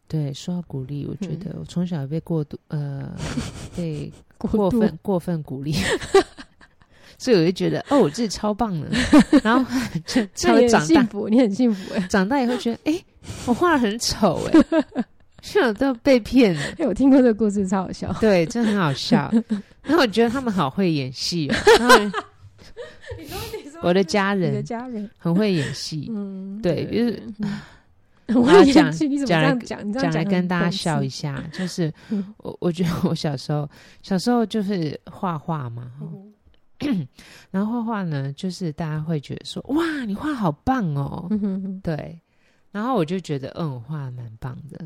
[0.08, 3.12] 对，说到鼓励，我觉得我从小被过度呃
[3.76, 5.74] 被过分过，分鼓励，
[7.18, 8.90] 所以我就觉得哦，我自己超棒的。
[9.42, 12.08] 然后就超长大，幸福，你很幸福哎。
[12.10, 13.06] 长大以后觉得哎、欸，
[13.48, 15.06] 我画的很丑哎，
[15.42, 16.62] 现在都被骗了。
[16.62, 18.14] 哎、欸，我听过这个故事，超好笑。
[18.20, 19.34] 对，真的很好笑。
[19.82, 22.12] 然后我觉得他们好会演戏哦。
[23.30, 25.10] 然 后你说，你说，我的家人，你的家人。
[25.18, 26.10] 很会演戏。
[26.14, 27.24] 嗯，对，就是。
[28.34, 28.90] 我要讲
[29.26, 30.12] 讲来讲？
[30.14, 31.94] 来跟大家笑一下，就是
[32.38, 33.70] 我我觉得我小时候
[34.02, 35.92] 小时候就是画画嘛，
[37.52, 41.30] 然后画画呢，就是大家会觉得说哇，你画好棒哦，
[41.84, 42.18] 对，
[42.72, 44.80] 然后我就觉得嗯，我画的蛮棒的，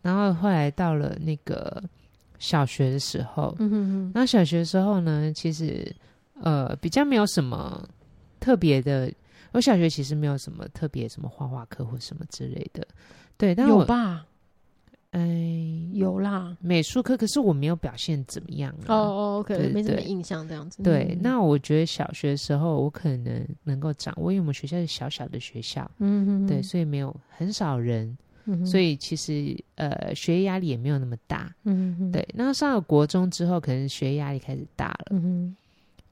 [0.00, 1.84] 然后后来到了那个
[2.38, 5.94] 小学的时候，然后小学的时候呢，其实
[6.42, 7.88] 呃比较没有什么
[8.40, 9.12] 特别的。
[9.52, 12.86] 我小学其实没有什么特别什么画画课或什么之类的，
[13.38, 14.26] 对，但我有吧？
[15.12, 15.24] 哎，
[15.94, 20.82] 有啦，美术课，可是我没有表现怎么样哦哦，OK，没什么印象这样子。
[20.82, 28.14] 对，那我觉得小学的时候我可能能够掌握，因为我们学校是小小的学校，嗯哼，对，所以没有很少人，
[28.66, 32.28] 所以其实呃学业压力也没有那么大，嗯哼，对。
[32.34, 35.56] 那上了国中之后，可能学业压力开始大了，嗯哼。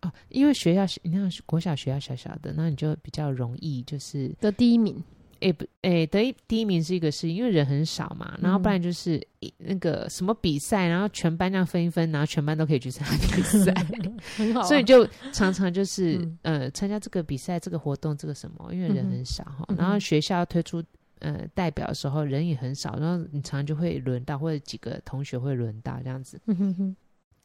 [0.04, 5.02] 哦，因为学校你看国小学校小小的，那你就比较容易就是得第一名。
[5.40, 9.20] 哎不哎，得一第一名是一个事，因为人很少嘛，然后不然就是
[9.58, 13.74] 那个什么比赛，然后全班这样分一分，然后全班都可以去参加比赛，
[14.38, 14.62] 很好。
[14.62, 19.66] 所以就常常就是、嗯、呃参加这个比赛、这个活动、这个什么，因为人很少哈。
[19.68, 20.82] 嗯、然后学校推出
[21.18, 26.40] 呃代表的时候人也很少，然后你常常就会轮到，或者几个同学会轮到这样子。
[26.46, 26.96] 嗯哼哼。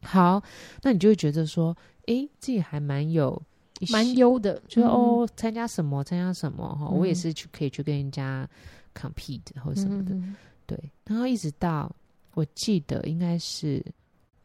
[0.01, 0.41] 好，
[0.81, 1.75] 那你就会觉得说。
[2.09, 3.41] 哎，自己还蛮有
[3.91, 8.49] 蛮优的，就是哦，参加什么参加什么哈，我也是去可以去跟人家
[8.95, 10.15] compete 或什么的，
[10.65, 10.77] 对。
[11.05, 11.95] 然后一直到
[12.33, 13.83] 我记得应该是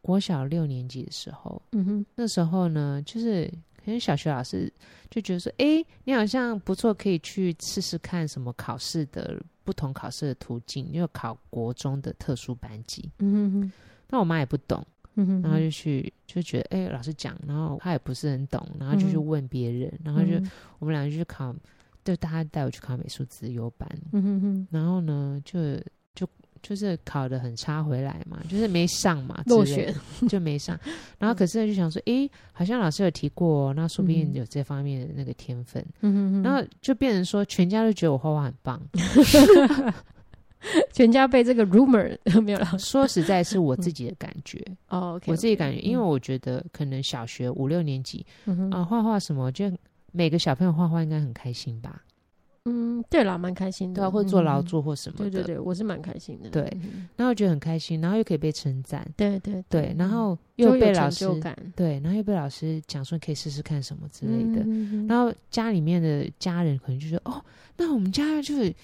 [0.00, 3.50] 国小六年级的时候，嗯哼，那时候呢，就是
[3.84, 4.72] 可能小学老师
[5.10, 13.72] 就觉得说，哎，你好像不错，可以去试试看什么考试的不同考试的途径，因为考国中的特殊班级，嗯哼哼。
[14.08, 14.86] 那我妈也不懂。
[15.14, 20.32] 然后就去就觉得哎、欸，老师讲，然后他也不是很懂，然后就去问别人，嗯、然后就
[20.78, 21.54] 我们两个就去考，
[22.04, 24.68] 就大家带我去考美术自由班，嗯、哼哼。
[24.70, 25.76] 然后呢就
[26.14, 26.28] 就
[26.62, 29.94] 就是考的很差回来嘛，就是没上嘛，落选
[30.28, 30.78] 就没上。
[31.18, 36.42] 然后可是就想说，哎、欸，好像老师有提过，那说不定有这方面的那个天分，嗯、哼哼。
[36.42, 38.80] 然后就变成说，全家都觉得我画画很棒。
[40.92, 42.78] 全家被这个 rumor 没有了。
[42.78, 44.64] 说实在，是我自己的感觉。
[44.88, 48.24] 哦，我自己感觉，因为我觉得可能小学五六年级
[48.70, 49.70] 啊，画画什么，就
[50.12, 52.02] 每个小朋友画画应该很开心吧？
[52.66, 55.30] 嗯，对啦，蛮开心的，对，或做劳作或什么的。
[55.30, 56.48] 对对对，我是蛮开心的。
[56.48, 56.62] 对，
[57.14, 61.26] 然后我觉得很开心，然后又可以被称赞，对对对，然后又被老师
[61.76, 64.64] 对，然后又被老师讲说可以试试看什么之类的，
[65.06, 67.44] 然后家里面的家人可能就说哦，
[67.76, 68.74] 那我们家就是。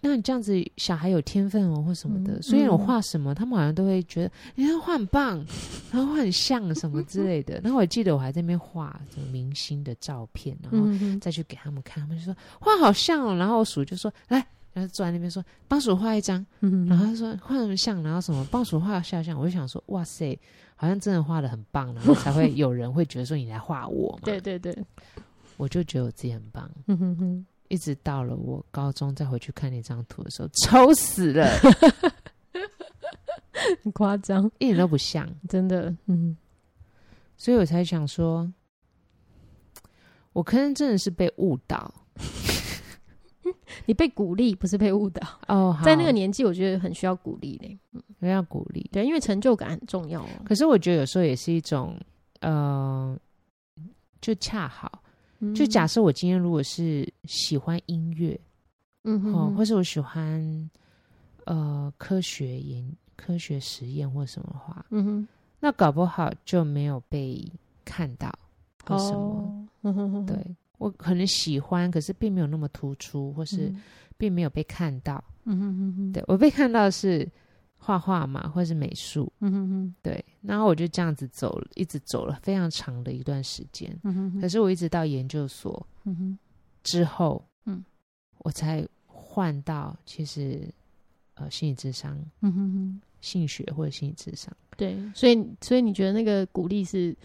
[0.00, 5.44] 那你这样子，小孩有天分哦，或什么的，嗯、所以我画什么，他们好像都会觉得，你看画很棒，
[5.92, 7.60] 然后画很像什么之类的。
[7.62, 13.36] 然后我记得我还在那边画什么明星的照片，然后再去给他们看，他们就说画好像哦。
[13.36, 14.38] 然后我叔就说来，
[14.72, 19.38] 然后坐在那边说帮鼠画一张，然后他说画什么像，然后什么帮鼠画肖像。
[19.38, 20.38] 我就想说哇塞，
[20.74, 24.20] 好像真的画的很棒，然后才会 有人会觉得说你来画我嘛。
[24.24, 24.76] 对对对，
[25.56, 26.70] 我就觉得我自己很棒。
[26.86, 27.46] 嗯哼哼。
[27.68, 31.46] 一直到了我高中再回去看那张图的时候，丑死了，
[33.82, 36.36] 很夸张，一点都不像，真的，嗯，
[37.36, 38.50] 所以我才想说，
[40.32, 41.92] 我可能真的是被误导，
[43.86, 45.26] 你被鼓励，不是被误导。
[45.48, 45.78] 哦。
[45.84, 47.78] 在那个年纪，我觉得很需要鼓励嘞，
[48.20, 50.28] 嗯，要鼓励，对，因为成就感很重要哦。
[50.44, 51.98] 可是我觉得有时候也是一种，
[52.40, 53.18] 呃，
[54.20, 55.02] 就恰好。
[55.54, 58.38] 就假设我今天如果是喜欢音乐，
[59.04, 60.70] 嗯哼哦，或是我喜欢
[61.44, 62.84] 呃科学研
[63.16, 65.28] 科学实验或什么的话，嗯哼，
[65.60, 67.44] 那搞不好就没有被
[67.84, 68.32] 看到
[68.84, 69.18] 或什么。
[69.18, 70.26] 哦嗯哼哼。
[70.26, 73.72] 对，我可能喜欢，可是并没有那么突出，或是
[74.16, 75.22] 并没有被看到。
[75.44, 77.28] 嗯哼哼哼，对，我被看到是
[77.76, 79.32] 画画嘛，或是美术。
[79.40, 83.90] 嗯哼哼，对，然后我就这样子走，一直走了非常长的一段时间。
[84.02, 86.38] 嗯哼哼，可是我一直到研究所嗯哼，
[86.82, 87.84] 之后，嗯，
[88.38, 90.68] 我才换到其实
[91.34, 94.54] 呃心理智商、嗯哼哼，性学或者心理智商。
[94.76, 97.16] 对，所以所以你觉得那个鼓励是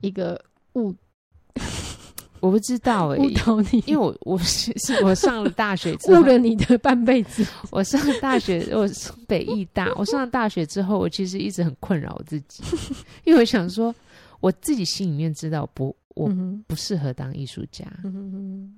[0.00, 0.42] 一个
[0.74, 0.94] 误
[2.40, 7.46] 我不知道哎、误导你，因为我我是是我上了大学之后误了你的半辈子。
[7.70, 9.92] 我上大学，我是北艺大。
[9.96, 12.62] 我上了大学之后，我其实一直很困扰我自己，
[13.24, 13.94] 因为我想说，
[14.40, 16.30] 我自己心里面知道不，我
[16.66, 17.84] 不适合当艺术家。
[18.04, 18.74] 嗯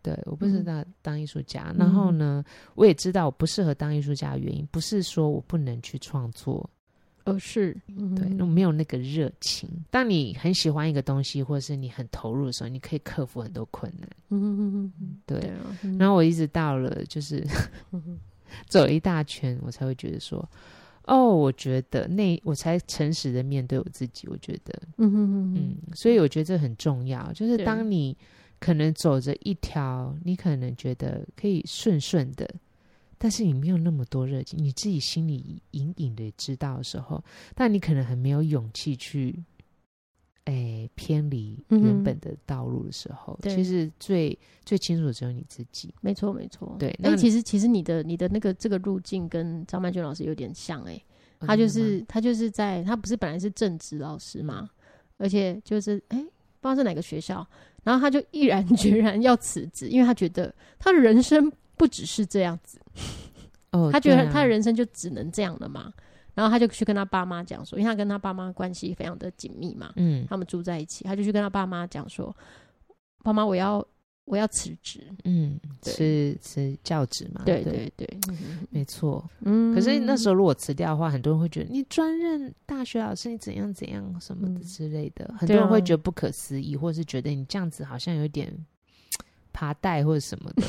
[0.00, 1.74] 对，我不适合当当艺术家。
[1.76, 2.42] 然后呢，
[2.74, 6.68] 我也知道我不适合当艺术家的原因，不是说我不能去创作。
[7.32, 7.76] 而是，
[8.16, 9.68] 对，那没有那个热情。
[9.90, 14.08] 当你很喜欢一个东西，或者是你很投入的时候，你可以克服很多困难。
[14.30, 15.40] 嗯嗯嗯，对。
[15.40, 15.78] 对啊。
[15.98, 17.44] 然后我一直到了，就是
[18.68, 20.48] 走了一大圈，我才会觉得说，
[21.04, 24.26] 哦，我觉得那我才诚实的面对我自己。
[24.28, 27.32] 我觉得，嗯嗯嗯，所以我觉得这很重要。
[27.32, 28.16] 就是当你
[28.58, 32.48] 可能走着一条，你可能觉得可以顺顺的。
[33.18, 37.22] 但是你没有那么多热情，你自己心里隐隐的知道的时候，
[37.54, 39.42] 但你可能很没有勇气去，
[40.44, 45.92] 哎，偏离原本的道路的时候，嗯、其实最最清楚的只有你自己。
[46.00, 46.76] 没错，没错。
[46.78, 51.02] 对，那其实其实你的你的那个这个路径跟张曼娟老师有点像，哎，
[51.40, 54.70] 他就是、嗯、他就是在他不是本来是正职老师嘛，
[55.16, 56.18] 而且就是哎，
[56.60, 57.44] 不知道是哪个学校，
[57.82, 61.52] 然后他就毅然决然要辞职，因为他觉得他的人生。
[61.78, 62.80] 不只是这样子，
[63.72, 65.92] 哦，他觉得他的人生就只能这样了嘛。
[66.34, 72.32] 然后他就去跟他爸妈讲说，因为他跟他爸妈关系非常的紧密嘛，嗯，他们住在一起，他就去跟他爸妈讲说
[73.24, 73.84] ：“爸妈，我要
[74.24, 77.92] 我要辞职，嗯，辞辞教职嘛，对对。
[77.96, 78.08] 对，
[78.70, 79.74] 没错，嗯。
[79.74, 88.48] 可是那时候如果辞掉的话，很多人会觉得你专任大学老师，你怎样怎样什么的之类的，很多人会觉得不可思议，或是觉得你这样子好像有点
[89.52, 90.62] 爬带或者什么的。”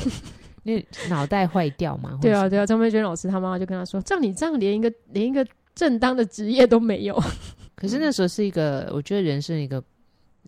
[0.62, 2.18] 你脑袋坏掉嘛？
[2.20, 2.66] 对啊，对啊。
[2.66, 7.20] 张佩娟老师他妈妈就跟他说：“像你这样连一个连一个正当的职业都没有。
[7.74, 9.82] ”可是那时候是一个，我觉得人生一个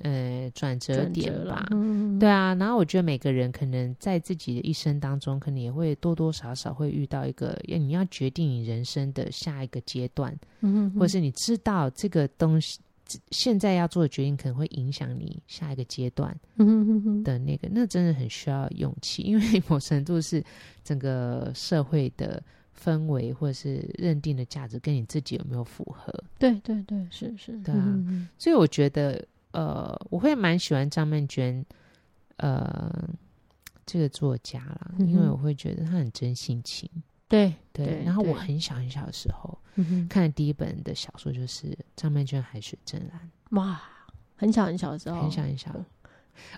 [0.02, 1.66] 呃转折点吧。
[1.70, 12.78] 嗯、对啊，然后我觉得每个人可能在自己的一生当中，可能也会多多少少会遇到一个，你要决定你人生的下一个阶段，嗯、或者是你知道这个东西。
[13.30, 16.34] 现在要做的决定可能会影响你下一个阶段
[17.24, 20.42] 的那个，那真的很需要勇气，因为某程度是
[20.84, 22.42] 整个社会的
[22.78, 26.12] 氛围或者是认定的价值跟你自己有没有符合？
[26.38, 28.28] 对对对，是是，对啊。
[28.38, 31.64] 所以我觉得，呃，我会蛮喜欢张曼娟，
[32.36, 33.08] 呃，
[33.86, 36.88] 这个作家啦，因为我会觉得他很真性情。
[37.32, 39.58] 对对，然后我很小很小的时候，
[40.06, 43.18] 看的第一本的小说就是张曼娟《海水正蓝》。
[43.56, 43.80] 哇，
[44.36, 45.74] 很小很小的时候，很小很小。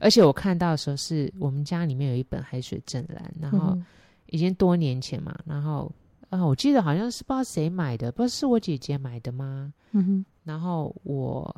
[0.00, 3.78] 而且我看到的时候，是我们家里面有一本《海水正蓝》，然后
[4.26, 5.90] 已经多年前嘛，然后
[6.28, 9.72] 啊，我记得好像是不知道谁买的，不知道是我姐姐买的吗？
[9.92, 10.26] 嗯哼。
[10.42, 11.54] 然后我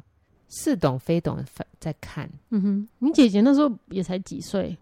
[0.49, 1.45] 似懂非懂的
[1.81, 2.31] 在看。
[2.51, 4.77] 嗯哼，你姐姐那时候也才几岁？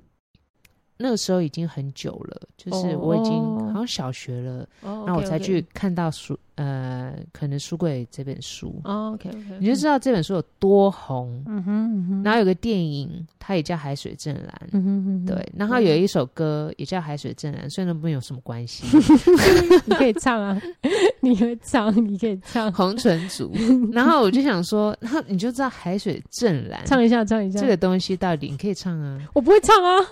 [0.97, 3.33] 那个时候已经很久了，就是我已经
[3.69, 8.81] 好像小学了，然后我才去看到书，呃，可能书柜这本书。
[8.85, 11.43] 哦，OK OK，你就知道这本书有多红。
[11.47, 14.47] 嗯哼，然后有个电影，它也叫《海水正蓝》。
[14.73, 18.85] 嗯哼，对，然后有一首歌也叫《海水正蓝》，虽然没有什么关系。
[19.87, 20.63] 你可以唱啊，
[21.21, 23.51] 你会唱，你可以唱《红唇族》。
[23.93, 29.19] 然后我就想说，然后你就知道《海水正蓝》，唱一下，唱一下这个东西到底你可以唱啊？
[29.35, 30.07] 我不会唱啊。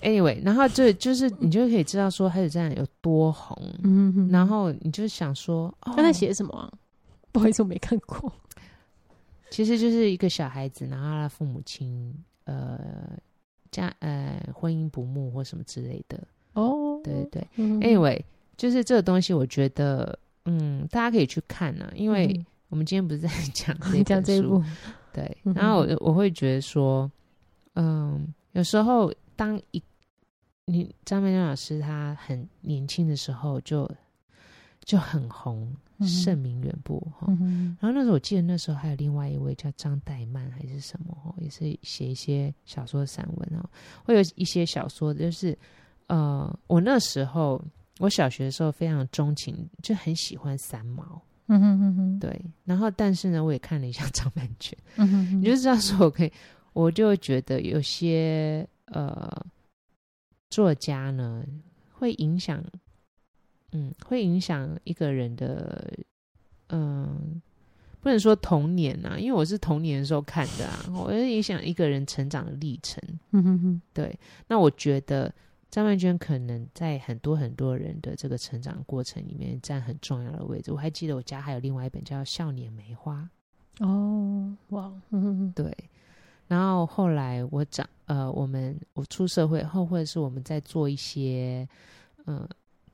[0.00, 6.72] Anyway，然后就就是你就可以知道说海水正蓝有多红，嗯哼，然后你就想说他在写什么啊？
[7.32, 8.32] 不好意思，我没看过。
[9.50, 12.78] 其实就是一个小孩子，然后他父母亲呃
[13.70, 16.22] 家呃婚姻不睦或什么之类的。
[16.52, 17.66] 哦，对对对。
[17.80, 18.22] Anyway，
[18.56, 24.62] 就是这个东西，我觉得嗯，大家可以去看呢，因为我们今天不是在讲这 讲这一部，
[25.12, 25.36] 对。
[25.54, 27.10] 然后我我会觉得说，
[27.74, 29.12] 嗯，有时候。
[29.38, 29.80] 当一
[30.68, 33.90] 你张曼娟老师她很年轻的时候就
[34.84, 37.26] 就很红，盛名远播哈。
[37.80, 43.68] 然后那时候我记得那时候还有另外一位叫张岱曼还是什么哈，也是写一些小说散文哦。
[44.04, 45.56] 会有一些小说就是
[46.06, 47.62] 呃，我那时候
[47.98, 51.20] 我小学的时候非常钟情，就很喜欢三毛。
[51.50, 52.44] 嗯哼哼哼，对。
[52.64, 54.76] 然后但是呢，我也看了一下 张曼娟。
[54.96, 56.32] 嗯哼哼，你就这样说，我可以，
[56.74, 59.30] 我就觉得有些呃
[60.50, 61.44] 作家呢
[61.92, 62.64] 会影响。
[63.72, 65.92] 嗯，会影响一个人的，
[66.70, 67.42] 嗯，
[68.00, 72.98] 不能说童年啊，因为我是童年的时候看的啊，我是影响一个人成长的历程。
[73.32, 74.18] 嗯哼哼，对。
[74.46, 75.30] 那我觉得
[75.70, 80.72] 张曼娟可能在很多很多人的这个成长过程里面占很重要的位置。
[80.72, 83.28] 我还记得我家还有另外一本叫《少年梅花》。
[83.86, 85.76] 哦，哇，嗯哼哼，对。
[86.48, 91.68] 然后后来我长，呃，我们我出社会后，或者是我们在做一些，
[92.26, 92.48] 嗯、呃。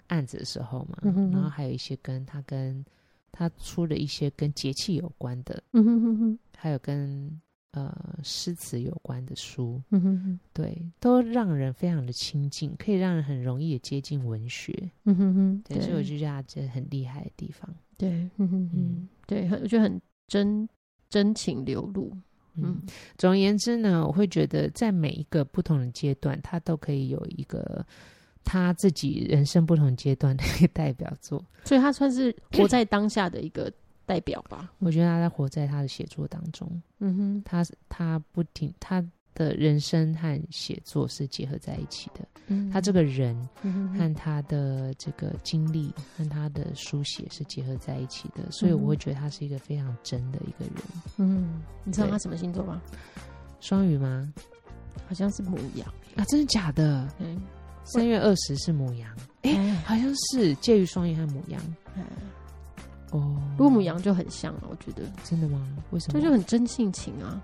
[0.08, 0.98] 案子的时候嘛，
[1.32, 2.84] 然后还有一些跟他跟
[3.32, 6.38] 他出了一些跟节气有关的，嗯、哼哼哼。
[6.54, 7.40] 还有跟
[7.70, 10.40] 呃诗词有关的书，嗯、哼哼。
[10.52, 18.70] 对，都让人非常的亲近，可以让人很容易的接近文学，嗯哼哼，对，所以我就觉得这很厉害的地方，对，嗯哼哼。
[18.74, 20.68] 嗯，对，我觉得很真
[21.08, 22.14] 真情流露，
[22.56, 22.82] 嗯，嗯
[23.18, 27.84] 总而言之呢，我会觉得在每一个不同的阶段，他都可以有一个。
[28.46, 33.72] 他自己人生不同阶段的一个代表作，所以他算是 活在当下的一个
[34.04, 34.70] 代表吧。
[34.80, 36.70] 我觉得他在活在他的写作当中。
[36.98, 39.02] 嗯哼，他他不停，他
[39.34, 42.20] 的人生和写作是结合在一起的。
[42.46, 43.36] 嗯，他这个人
[43.96, 50.84] 和他的这个经历和他的书写是结合在一起的，所以我会觉得他是一个非常真的一个人。
[51.16, 52.80] 嗯，你知道他什么星座吗？
[53.60, 54.32] 双鱼吗？
[55.06, 57.08] 好像是母羊啊，真的假的？
[57.18, 57.40] 嗯。
[57.86, 59.10] 三月二十是母羊，
[59.42, 61.60] 哎、欸，好像是介于双鱼和母羊。
[63.10, 65.02] 哦，如果母羊就很像了，我觉得。
[65.22, 65.66] 真的吗？
[65.90, 66.18] 为什么？
[66.18, 67.38] 这就很真性情啊，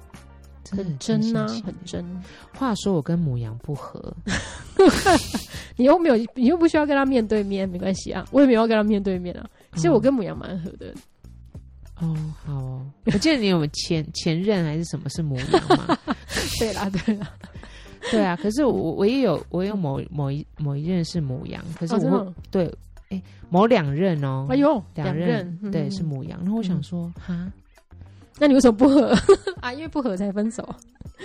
[0.71, 2.05] 很真啊，很真。
[2.55, 4.15] 话说我跟母羊不合，
[5.77, 9.49] 你又没有，你又不需要跟他面对面，没关系啊，我也没有要跟他面对面啊。
[9.75, 10.95] 其实我跟母羊蛮合的。
[12.01, 15.47] 哦，好哦， 我记得你有前前任还是什么是母羊
[15.77, 15.99] 吗？
[16.59, 17.31] 对啦，对啦。
[18.11, 22.65] 对啊，可是我我也有我也有某某一某一任是母羊，可是我会、哦、对
[23.11, 27.53] 哎、欸、某两任哦，哎呦两任、嗯、对是母羊，然后我想说哈，
[28.39, 29.15] 那你为什么不合
[29.61, 29.73] 啊？
[29.73, 30.67] 因为不合才分手。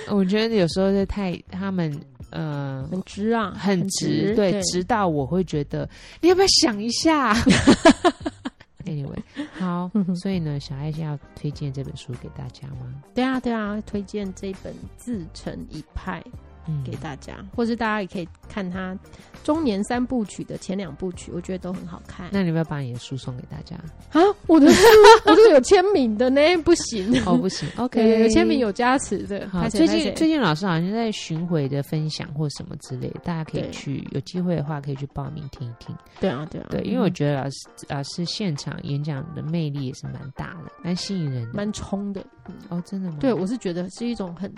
[0.10, 1.93] 我觉得有时候是太他们
[2.32, 5.88] 呃很直啊，很直，对，对直到我会觉得
[6.22, 7.34] 你要不要想一下？
[8.86, 9.18] Anyway，
[9.53, 9.89] 好，
[10.22, 13.01] 所以呢，小爱先要推荐这本书给大家吗？
[13.16, 16.22] 对啊，对啊，推荐这本《自成一派》。
[16.84, 18.97] 给大家，或是大家也可以看他
[19.43, 22.30] 中年三部曲的前两部曲，我觉得都很好看。
[22.32, 23.76] 那你要不要把你的书送给大家
[24.11, 24.22] 啊？
[24.47, 24.84] 我的书
[25.26, 27.68] 我是有签名的呢，不行哦，不行。
[27.78, 29.47] OK，有签名有加持的。
[29.49, 35.95] 好，最近最近老师好像在巡回的分享或什么之类，大家可以去有机会的话可以去报名听一听。
[36.20, 42.26] 对啊，对啊，对，因为我觉得老师老师现场演讲的魅力也是蛮大的，蛮吸引人的，蛮冲的。
[42.70, 43.18] 哦，真的吗？
[43.20, 44.51] 对，我是觉得是一种很。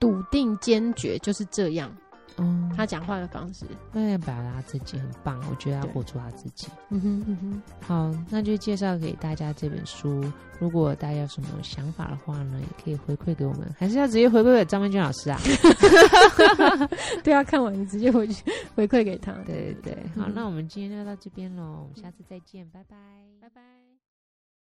[0.00, 1.94] 笃定坚决就是这样，
[2.38, 6.66] 嗯，他讲话的方式，那要表达自己很棒，我觉得要活出他自己。
[6.88, 10.24] 嗯哼嗯哼，好，那就介绍给大家这本书。
[10.58, 15.38] 如果大家有什么想法的话呢，也可以回馈给我们，还是要直接回馈给张曼娟老师啊？
[17.24, 18.42] 对啊，看完你直接回去
[18.74, 19.32] 回馈给他。
[19.46, 23.29] 对对对，好，嗯、那我们今天就到这边喽，我们下次再见，拜拜。